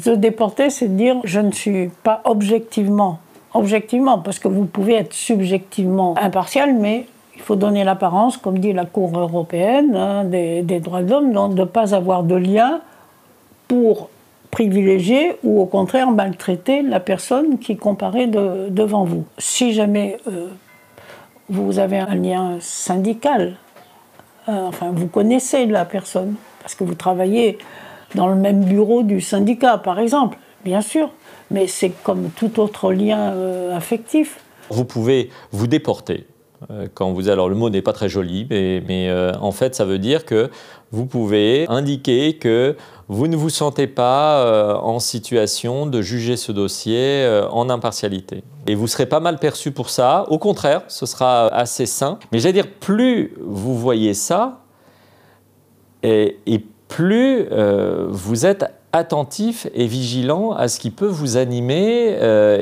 Se 0.00 0.10
déporter, 0.10 0.70
c'est 0.70 0.94
dire 0.94 1.16
je 1.24 1.40
ne 1.40 1.50
suis 1.50 1.90
pas 2.04 2.22
objectivement, 2.24 3.18
objectivement, 3.52 4.20
parce 4.20 4.38
que 4.38 4.46
vous 4.46 4.64
pouvez 4.64 4.94
être 4.94 5.12
subjectivement 5.12 6.14
impartial, 6.16 6.72
mais 6.72 7.06
il 7.34 7.40
faut 7.42 7.56
donner 7.56 7.82
l'apparence, 7.82 8.36
comme 8.36 8.60
dit 8.60 8.72
la 8.72 8.84
Cour 8.84 9.18
européenne 9.18 9.96
hein, 9.96 10.24
des, 10.24 10.62
droits 10.78 11.02
de 11.02 11.10
l'homme, 11.10 11.32
de 11.52 11.60
ne 11.60 11.64
pas 11.64 11.96
avoir 11.96 12.22
de 12.22 12.36
lien 12.36 12.80
pour 13.66 14.08
privilégier 14.50 15.36
ou 15.42 15.60
au 15.60 15.66
contraire 15.66 16.10
maltraiter 16.10 16.82
la 16.82 17.00
personne 17.00 17.58
qui 17.58 17.76
comparaît 17.76 18.26
devant 18.26 19.04
vous. 19.04 19.24
Si 19.38 19.72
jamais 19.72 20.16
euh, 20.26 20.48
vous 21.48 21.78
avez 21.78 21.98
un 21.98 22.14
lien 22.14 22.56
syndical, 22.60 23.56
euh, 24.48 24.66
enfin 24.66 24.90
vous 24.94 25.06
connaissez 25.06 25.66
la 25.66 25.84
personne, 25.84 26.34
parce 26.60 26.74
que 26.74 26.84
vous 26.84 26.94
travaillez 26.94 27.58
dans 28.14 28.26
le 28.26 28.36
même 28.36 28.64
bureau 28.64 29.02
du 29.02 29.20
syndicat 29.20 29.78
par 29.78 29.98
exemple, 29.98 30.38
bien 30.64 30.80
sûr, 30.80 31.10
mais 31.50 31.66
c'est 31.66 31.90
comme 32.02 32.30
tout 32.30 32.58
autre 32.58 32.92
lien 32.92 33.32
euh, 33.32 33.76
affectif. 33.76 34.40
Vous 34.70 34.84
pouvez 34.84 35.30
vous 35.52 35.66
déporter 35.66 36.26
quand 36.94 37.12
vous 37.12 37.28
alors 37.28 37.48
le 37.48 37.54
mot 37.54 37.70
n'est 37.70 37.82
pas 37.82 37.92
très 37.92 38.08
joli, 38.08 38.44
mais, 38.50 38.82
mais 38.88 39.08
en 39.40 39.52
fait 39.52 39.76
ça 39.76 39.84
veut 39.84 40.00
dire 40.00 40.24
que 40.24 40.50
vous 40.90 41.06
pouvez 41.06 41.66
indiquer 41.68 42.36
que 42.36 42.74
vous 43.08 43.26
ne 43.26 43.36
vous 43.36 43.48
sentez 43.48 43.86
pas 43.86 44.44
euh, 44.44 44.74
en 44.74 44.98
situation 44.98 45.86
de 45.86 46.02
juger 46.02 46.36
ce 46.36 46.52
dossier 46.52 47.22
euh, 47.24 47.48
en 47.48 47.70
impartialité. 47.70 48.44
Et 48.66 48.74
vous 48.74 48.86
serez 48.86 49.06
pas 49.06 49.20
mal 49.20 49.38
perçu 49.38 49.72
pour 49.72 49.88
ça. 49.88 50.26
Au 50.28 50.38
contraire, 50.38 50.82
ce 50.88 51.06
sera 51.06 51.46
assez 51.48 51.86
sain. 51.86 52.18
Mais 52.32 52.38
j'allais 52.38 52.52
dire, 52.52 52.68
plus 52.68 53.34
vous 53.40 53.76
voyez 53.76 54.12
ça, 54.12 54.60
et, 56.02 56.36
plus 56.88 57.46
euh, 57.52 58.06
vous 58.08 58.46
êtes 58.46 58.64
attentif 58.92 59.66
et 59.74 59.86
vigilant 59.86 60.52
à 60.52 60.68
ce 60.68 60.78
qui 60.80 60.90
peut 60.90 61.06
vous 61.06 61.36
animer 61.36 62.16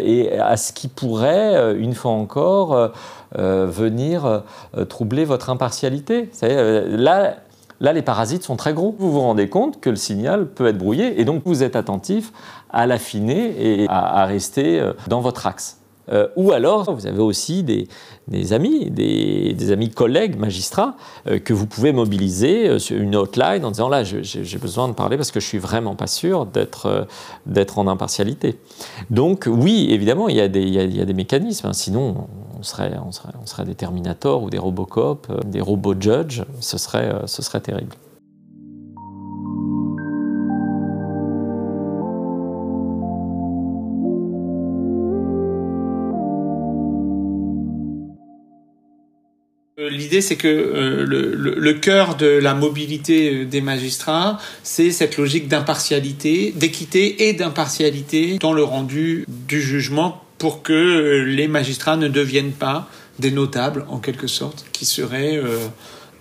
et 0.05 0.37
à 0.41 0.57
ce 0.57 0.73
qui 0.73 0.89
pourrait, 0.89 1.77
une 1.79 1.95
fois 1.95 2.11
encore, 2.11 2.91
venir 3.33 4.43
troubler 4.89 5.25
votre 5.25 5.49
impartialité. 5.49 6.29
là, 6.43 7.37
Là, 7.81 7.93
les 7.93 8.03
parasites 8.03 8.43
sont 8.43 8.57
très 8.57 8.73
gros. 8.73 8.95
Vous 8.99 9.13
vous 9.13 9.21
rendez 9.21 9.49
compte 9.49 9.81
que 9.81 9.91
le 9.91 9.97
signal 9.97 10.47
peut 10.47 10.67
être 10.67 10.79
brouillé 10.79 11.21
et 11.21 11.25
donc 11.25 11.43
vous 11.45 11.63
êtes 11.63 11.77
attentif 11.77 12.33
à 12.71 12.87
l'affiner 12.87 13.83
et 13.83 13.87
à, 13.89 14.25
rester 14.27 14.81
euh, 14.81 14.93
dans 15.09 15.21
votre 15.21 15.47
axe. 15.47 15.81
Euh, 16.09 16.29
ou 16.37 16.53
alors, 16.53 16.95
vous 16.95 17.07
avez 17.09 17.21
aussi 17.21 17.65
des, 17.65 17.89
amis, 18.53 18.91
des, 18.93 19.73
amis 19.73 19.91
collègues 19.91 20.39
magistrats 20.39 20.97
euh, 21.27 21.41
que 21.41 21.53
vous 21.53 21.67
pouvez 21.67 21.93
mobiliser 21.93 22.79
sur 22.79 22.97
une 22.97 23.17
hotline 23.17 23.65
en 23.65 23.73
disant 23.73 23.89
là, 23.89 24.05
j'ai 24.05 24.59
besoin 24.59 24.87
de 24.89 24.93
parler 24.93 25.17
parce 25.17 25.33
que 25.33 25.41
je 25.41 25.47
suis 25.47 25.59
vraiment 25.59 25.97
pas 25.97 26.07
sûr 26.07 26.47
d'être 26.47 27.79
en 27.79 27.89
impartialité. 27.89 28.57
Donc 29.11 29.49
oui, 29.49 29.89
évidemment, 29.91 30.29
il 30.29 30.37
y 30.37 30.41
a 30.41 30.49
des, 30.49 31.15
mécanismes. 31.15 31.67
Hein. 31.67 31.73
Sinon, 31.73 32.29
on 32.46 32.46
on, 33.05 33.47
serait, 33.47 33.65
des 33.65 33.75
Terminators 33.75 34.43
ou 34.43 34.51
des 34.51 34.59
Robocop, 34.59 35.47
des 35.47 35.61
robots 35.61 35.95
judge. 35.99 36.43
Ce 36.61 36.79
serait, 36.79 37.13
ce 37.27 37.43
serait 37.43 37.61
terrible. 37.61 37.97
l'idée, 49.97 50.21
c'est 50.21 50.37
que 50.37 50.49
euh, 50.49 51.05
le, 51.07 51.73
cœur 51.75 52.17
de 52.17 52.27
la 52.27 52.55
mobilité 52.55 53.35
euh, 53.35 53.45
des 53.45 53.61
magistrats, 53.61 54.39
c'est 54.63 54.91
cette 54.91 55.17
logique 55.17 55.49
d'impartialité, 55.49 56.53
d'équité 56.55 57.29
et 57.29 57.33
d'impartialité 57.33 58.39
dans 58.39 58.53
le 58.53 58.63
rendu 58.63 59.25
du 59.29 59.61
jugement 59.61 60.23
pour 60.39 60.63
que 60.63 60.73
euh, 60.73 61.25
les 61.25 61.49
magistrats 61.49 61.97
ne 61.97 62.09
deviennent 62.09 62.53
pas 62.53 62.89
des 63.19 63.31
notables, 63.31 63.85
en 63.89 63.99
quelque 63.99 64.27
sorte, 64.27 64.67
qui 64.73 64.85
seraient 64.85 65.41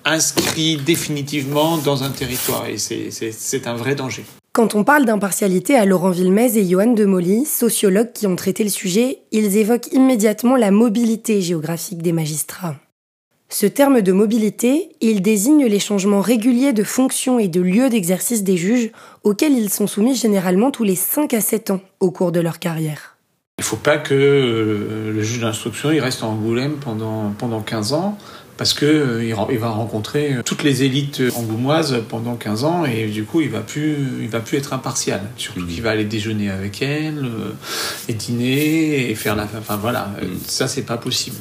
inscrits 0.06 0.78
définitivement 0.78 1.78
dans 1.78 2.04
un 2.04 2.10
territoire. 2.10 2.67
Et 2.67 2.78
c'est 2.78 3.67
un 3.67 3.75
vrai 3.75 3.95
danger. 3.95 4.23
Quand 4.54 4.73
on 4.73 4.86
parle 4.86 5.04
d'impartialité 5.04 5.75
à 5.75 5.84
Laurent 5.84 6.12
Villemez 6.12 6.58
et 6.58 6.65
Johan 6.65 6.93
Demolly, 6.93 7.45
sociologues 7.45 8.13
qui 8.13 8.25
ont 8.25 8.38
traité 8.38 8.63
le 8.63 8.69
sujet, 8.69 9.19
ils 9.34 9.58
évoquent 9.58 9.91
immédiatement 9.91 10.56
la 10.56 10.71
mobilité 10.71 11.41
géographique 11.41 12.01
des 12.01 12.13
magistrats. 12.13 12.78
Ce 13.49 13.65
terme 13.65 14.01
de 14.01 14.12
mobilité, 14.12 14.95
il 15.01 15.21
désigne 15.21 15.65
les 15.65 15.80
changements 15.80 16.21
réguliers 16.21 16.71
de 16.71 16.84
fonction 16.84 17.38
et 17.38 17.49
de 17.49 17.60
lieu 17.60 17.89
d'exercice 17.89 18.43
des 18.43 18.58
juges 18.58 18.91
auxquels 19.23 19.54
ils 19.54 19.69
sont 19.69 19.88
soumis 19.88 20.15
généralement 20.15 20.71
tous 20.71 20.84
les 20.84 20.95
5 20.95 21.34
à 21.34 21.41
7 21.41 21.71
ans 21.71 21.82
au 21.99 22.12
cours 22.12 22.32
de 22.32 22.39
leur 22.39 22.60
carrière. 22.60 23.14
Il 23.57 23.61
ne 23.61 23.67
faut 23.67 23.77
pas 23.77 23.97
que 23.97 24.13
euh, 24.13 25.13
le 25.13 25.23
juge 25.23 25.39
d'instruction 25.39 25.89
il 25.89 26.01
reste 26.01 26.23
en 26.23 26.33
Angoulême 26.33 26.73
pendant, 26.73 27.33
pendant 27.37 27.61
15 27.61 27.93
ans 27.93 28.17
parce 28.57 28.73
qu'il 28.73 28.87
euh, 28.89 29.23
il 29.49 29.57
va 29.57 29.69
rencontrer 29.69 30.33
euh, 30.33 30.41
toutes 30.43 30.61
les 30.61 30.83
élites 30.83 31.23
angoumoises 31.37 32.03
pendant 32.09 32.35
15 32.35 32.65
ans 32.65 32.83
et 32.83 33.07
du 33.07 33.23
coup 33.23 33.39
il 33.39 33.49
va 33.49 33.61
plus 33.61 33.95
il 34.19 34.27
va 34.27 34.41
plus 34.41 34.57
être 34.57 34.73
impartial 34.73 35.21
surtout 35.37 35.61
mmh. 35.61 35.67
qu'il 35.67 35.81
va 35.83 35.91
aller 35.91 36.03
déjeuner 36.03 36.51
avec 36.51 36.81
elles 36.81 37.25
et 38.09 38.13
dîner 38.13 39.09
et 39.09 39.15
faire 39.15 39.37
la 39.37 39.45
enfin 39.45 39.77
voilà 39.77 40.11
mmh. 40.21 40.25
ça 40.45 40.67
c'est 40.67 40.83
pas 40.83 40.97
possible 40.97 41.37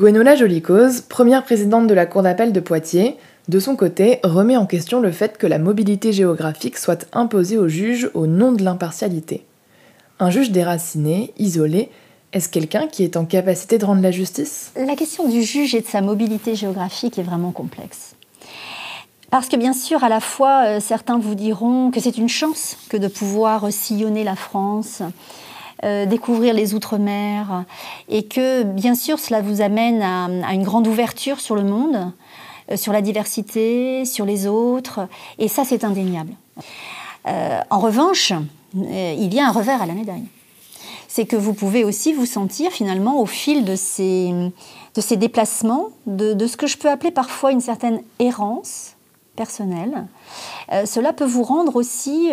Gwenola 0.00 0.36
Jolicoz, 0.36 1.02
première 1.02 1.44
présidente 1.44 1.86
de 1.86 1.94
la 1.94 2.06
Cour 2.06 2.22
d'appel 2.22 2.52
de 2.52 2.60
Poitiers, 2.60 3.16
de 3.48 3.58
son 3.58 3.74
côté, 3.74 4.20
remet 4.22 4.56
en 4.56 4.64
question 4.64 5.00
le 5.00 5.10
fait 5.10 5.36
que 5.36 5.46
la 5.48 5.58
mobilité 5.58 6.12
géographique 6.12 6.78
soit 6.78 7.08
imposée 7.12 7.58
aux 7.58 7.66
juges 7.66 8.08
au 8.14 8.28
nom 8.28 8.52
de 8.52 8.62
l'impartialité. 8.62 9.44
Un 10.20 10.30
juge 10.30 10.50
déraciné, 10.50 11.32
isolé, 11.38 11.90
est-ce 12.32 12.48
quelqu'un 12.48 12.88
qui 12.88 13.04
est 13.04 13.16
en 13.16 13.24
capacité 13.24 13.78
de 13.78 13.84
rendre 13.84 14.02
la 14.02 14.10
justice? 14.10 14.72
La 14.76 14.96
question 14.96 15.28
du 15.28 15.42
juge 15.42 15.74
et 15.74 15.80
de 15.80 15.86
sa 15.86 16.00
mobilité 16.00 16.56
géographique 16.56 17.18
est 17.18 17.22
vraiment 17.22 17.52
complexe. 17.52 18.16
Parce 19.30 19.48
que 19.48 19.56
bien 19.56 19.72
sûr, 19.72 20.02
à 20.02 20.08
la 20.08 20.20
fois, 20.20 20.64
euh, 20.64 20.80
certains 20.80 21.18
vous 21.18 21.34
diront 21.34 21.90
que 21.90 22.00
c'est 22.00 22.18
une 22.18 22.28
chance 22.28 22.76
que 22.88 22.96
de 22.96 23.06
pouvoir 23.08 23.70
sillonner 23.70 24.24
la 24.24 24.34
France, 24.34 25.02
euh, 25.84 26.04
découvrir 26.06 26.52
les 26.52 26.74
Outre-mer, 26.74 27.64
et 28.08 28.24
que 28.24 28.64
bien 28.64 28.94
sûr 28.94 29.18
cela 29.18 29.40
vous 29.40 29.60
amène 29.60 30.02
à, 30.02 30.52
une 30.52 30.64
grande 30.64 30.88
ouverture 30.88 31.40
sur 31.40 31.54
le 31.54 31.62
monde, 31.62 32.12
euh, 32.72 32.76
sur 32.76 32.92
la 32.92 33.02
diversité, 33.02 34.04
sur 34.04 34.24
les 34.24 34.46
autres, 34.46 35.06
et 35.38 35.46
ça 35.46 35.64
c'est 35.64 35.84
indéniable. 35.84 36.32
En 37.70 37.78
revanche, 37.78 38.32
il 38.74 39.34
y 39.34 39.40
a 39.40 39.48
un 39.48 39.52
revers 39.52 39.82
à 39.82 39.86
la 39.86 39.94
médaille. 39.94 40.24
C'est 41.08 41.24
que 41.24 41.36
vous 41.36 41.54
pouvez 41.54 41.84
aussi 41.84 42.12
vous 42.12 42.26
sentir 42.26 42.70
finalement 42.70 43.20
au 43.20 43.26
fil 43.26 43.64
de 43.64 43.76
ces, 43.76 44.30
de 44.94 45.00
ces 45.00 45.16
déplacements, 45.16 45.88
de, 46.06 46.46
ce 46.46 46.56
que 46.56 46.66
je 46.66 46.76
peux 46.76 46.90
appeler 46.90 47.10
parfois 47.10 47.50
une 47.50 47.62
certaine 47.62 48.02
errance 48.18 48.94
personnelle. 49.34 50.06
cela 50.84 51.12
peut 51.12 51.24
vous 51.24 51.44
rendre 51.44 51.76
aussi 51.76 52.28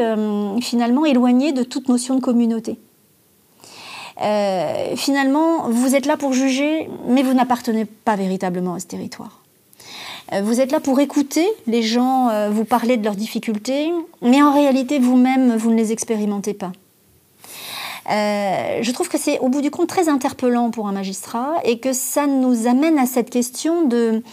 finalement 0.62 1.06
éloigné 1.06 1.54
de 1.54 1.64
toute 1.64 1.88
notion 1.88 2.16
de 2.16 2.20
communauté. 2.20 2.78
Euh, 4.22 4.96
finalement, 4.96 5.70
vous 5.70 5.96
êtes 5.96 6.06
là 6.06 6.18
pour 6.18 6.34
juger, 6.34 6.90
mais 7.08 7.24
vous 7.24 7.34
n'appartenez 7.34 7.86
pas 7.86 8.16
véritablement 8.16 8.76
à 8.76 8.80
ce 8.80 8.88
territoire. 8.88 9.42
Euh, 10.34 10.42
vous 10.42 10.60
êtes 10.60 10.72
là 10.72 10.80
pour 10.80 11.00
écouter 11.00 11.48
les 11.68 11.84
gens 11.84 12.30
euh, 12.30 12.50
vous 12.50 12.66
parler 12.66 12.98
de 12.98 13.04
leurs 13.04 13.16
difficultés, 13.16 13.92
mais 14.22 14.42
en 14.42 14.54
réalité, 14.54 15.00
vous-même, 15.00 15.56
vous 15.56 15.72
ne 15.72 15.76
les 15.76 15.92
expérimentez 15.92 16.54
pas. 16.54 16.72
je 18.08 18.92
trouve 18.92 19.10
que 19.10 19.18
c'est 19.18 19.40
au 19.40 19.50
bout 19.50 19.62
du 19.62 19.72
compte 19.72 19.90
très 19.90 20.10
interpellant 20.10 20.72
pour 20.72 20.88
un 20.88 20.92
magistrat 20.92 21.56
et 21.64 21.80
que 21.80 21.94
ça 21.94 22.28
nous 22.28 22.68
amène 22.68 22.98
à 22.98 23.06
cette 23.06 23.30
question 23.30 23.88
de, 23.88 24.24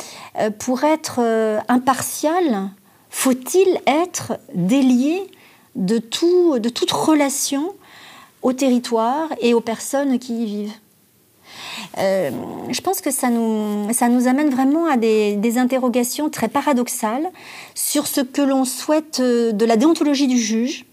pour 0.59 0.85
être 0.85 1.21
impartial, 1.69 2.71
faut-il 3.11 3.81
être 3.87 4.39
délié 4.55 5.23
de 5.75 5.99
toute 5.99 6.91
relation 6.91 7.75
au 8.43 8.53
territoire 8.53 9.29
et 9.41 9.55
aux 9.55 9.61
personnes 9.61 10.19
qui 10.19 10.43
y 10.43 10.47
vivent? 10.47 10.75
Euh, 11.99 12.31
je 12.71 12.81
pense 12.81 13.01
que 13.01 13.11
ça 13.11 13.31
nous, 13.31 14.29
amène 14.29 14.51
vraiment 14.51 14.87
à 14.87 14.97
des, 14.97 15.59
interrogations 15.59 16.31
très 16.31 16.49
paradoxales 16.49 17.29
sur 17.75 18.07
ce 18.07 18.21
que 18.21 18.43
l'on 18.43 18.65
souhaite 18.65 19.21
euh, 19.21 19.53
de 19.53 19.65
la 19.65 19.77
déontologie 19.77 20.27
du 20.27 20.39
juge, 20.39 20.87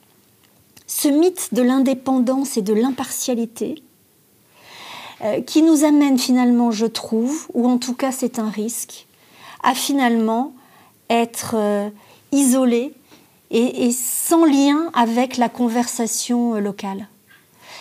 ce 0.88 1.08
mythe 1.08 1.54
de 1.54 1.62
l'indépendance 1.62 2.58
et 2.58 2.62
de 2.62 2.74
l'impartialité, 2.74 3.82
euh, 5.24 5.42
qui 5.42 5.62
nous 5.62 5.86
amène 5.86 6.18
finalement, 6.18 6.72
je 6.72 6.86
trouve, 6.86 7.48
ou 7.54 7.68
en 7.68 7.78
tout 7.78 7.94
cas 7.94 8.12
c'est 8.12 8.40
un 8.40 8.50
risque, 8.50 9.08
à 9.64 9.74
finalement 9.74 10.54
être 11.10 11.56
isolé 12.32 12.94
et 13.50 13.92
sans 13.92 14.46
lien 14.46 14.92
avec 14.94 15.38
la 15.38 15.50
conversation 15.50 16.54
locale. 16.60 17.08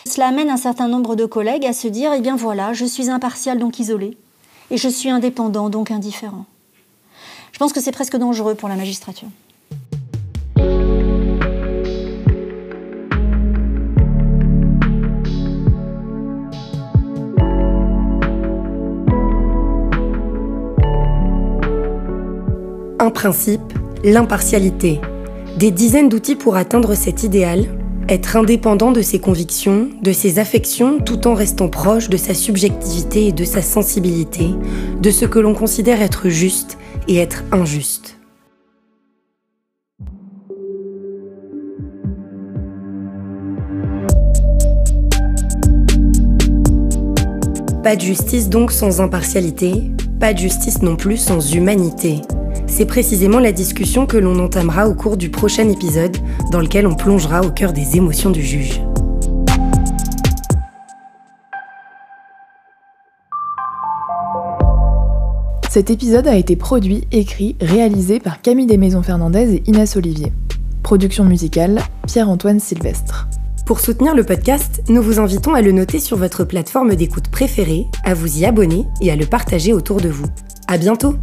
Cela 0.09 0.29
amène 0.29 0.49
un 0.49 0.57
certain 0.57 0.89
nombre 0.89 1.17
de 1.17 1.27
collègues 1.27 1.67
à 1.67 1.75
se 1.75 1.87
dire, 1.87 2.13
eh 2.17 2.21
bien 2.21 2.35
voilà, 2.35 2.73
je 2.73 2.87
suis 2.87 3.11
impartial 3.11 3.59
donc 3.59 3.79
isolé, 3.79 4.17
et 4.71 4.79
je 4.79 4.89
suis 4.89 5.11
indépendant 5.11 5.69
donc 5.69 5.91
indifférent. 5.91 6.47
Je 7.53 7.59
pense 7.59 7.75
que 7.75 7.81
c'est 7.81 7.93
presque 7.93 8.17
dangereux 8.17 8.55
pour 8.55 8.71
la 8.71 8.75
magistrature. 8.75 9.29
Un 22.99 23.11
principe, 23.11 23.61
l'impartialité. 24.03 25.01
Des 25.59 25.71
dizaines 25.71 26.09
d'outils 26.09 26.35
pour 26.35 26.57
atteindre 26.57 26.95
cet 26.95 27.25
idéal, 27.25 27.67
être 28.09 28.37
indépendant 28.37 28.91
de 28.91 29.03
ses 29.03 29.19
convictions, 29.19 29.91
de 30.03 30.13
ses 30.13 30.39
affections, 30.39 30.99
tout 30.99 31.27
en 31.27 31.35
restant 31.35 31.69
proche 31.69 32.09
de 32.09 32.17
sa 32.17 32.33
subjectivité 32.33 33.27
et 33.27 33.33
de 33.33 33.45
sa 33.45 33.61
sensibilité, 33.61 34.49
de 35.01 35.11
ce 35.11 35.27
que 35.27 35.39
l'on 35.39 35.55
considère 35.55 36.01
être 36.01 36.29
juste 36.29 36.79
et 37.07 37.19
être 37.19 37.45
injuste. 37.53 38.17
Pas 47.83 47.97
de 47.97 48.03
justice 48.03 48.49
donc 48.49 48.73
sans 48.73 49.01
impartialité, 49.01 49.73
pas 50.19 50.33
de 50.33 50.39
justice 50.39 50.83
non 50.83 50.97
plus 50.97 51.17
sans 51.17 51.55
humanité. 51.55 52.21
C'est 52.69 52.87
précisément 52.87 53.41
la 53.41 53.51
discussion 53.51 54.07
que 54.07 54.17
l'on 54.17 54.39
entamera 54.39 54.89
au 54.89 54.95
cours 54.95 55.17
du 55.17 55.31
prochain 55.31 55.69
épisode, 55.69 56.17
dans 56.53 56.61
lequel 56.61 56.87
on 56.87 56.95
plongera 56.95 57.41
au 57.41 57.51
cœur 57.51 57.73
des 57.73 57.97
émotions 57.97 58.31
du 58.31 58.43
juge. 58.43 58.81
Cet 65.71 65.91
épisode 65.91 66.27
a 66.27 66.37
été 66.37 66.57
produit, 66.57 67.07
écrit, 67.11 67.57
réalisé 67.61 68.21
par 68.21 68.41
Camille 68.43 68.67
Desmaisons-Fernandez 68.67 69.55
et 69.55 69.63
Inès 69.67 69.97
Olivier. 69.97 70.33
Production 70.83 71.25
musicale, 71.25 71.81
Pierre-Antoine 72.07 72.61
Sylvestre. 72.61 73.29
Pour 73.67 73.81
soutenir 73.81 74.15
le 74.15 74.25
podcast, 74.25 74.83
nous 74.89 75.03
vous 75.03 75.21
invitons 75.21 75.53
à 75.53 75.63
le 75.63 75.73
noter 75.73 75.99
sur 75.99 76.17
votre 76.17 76.45
plateforme 76.45 76.95
d'écoute 76.95 77.29
préférée, 77.29 77.87
à 78.05 78.15
vous 78.15 78.39
y 78.39 78.45
abonner 78.45 78.87
et 79.03 79.11
à 79.11 79.17
le 79.17 79.27
partager 79.27 79.73
autour 79.73 80.01
de 80.01 80.09
vous. 80.09 80.27
À 80.69 80.79
bientôt! 80.79 81.15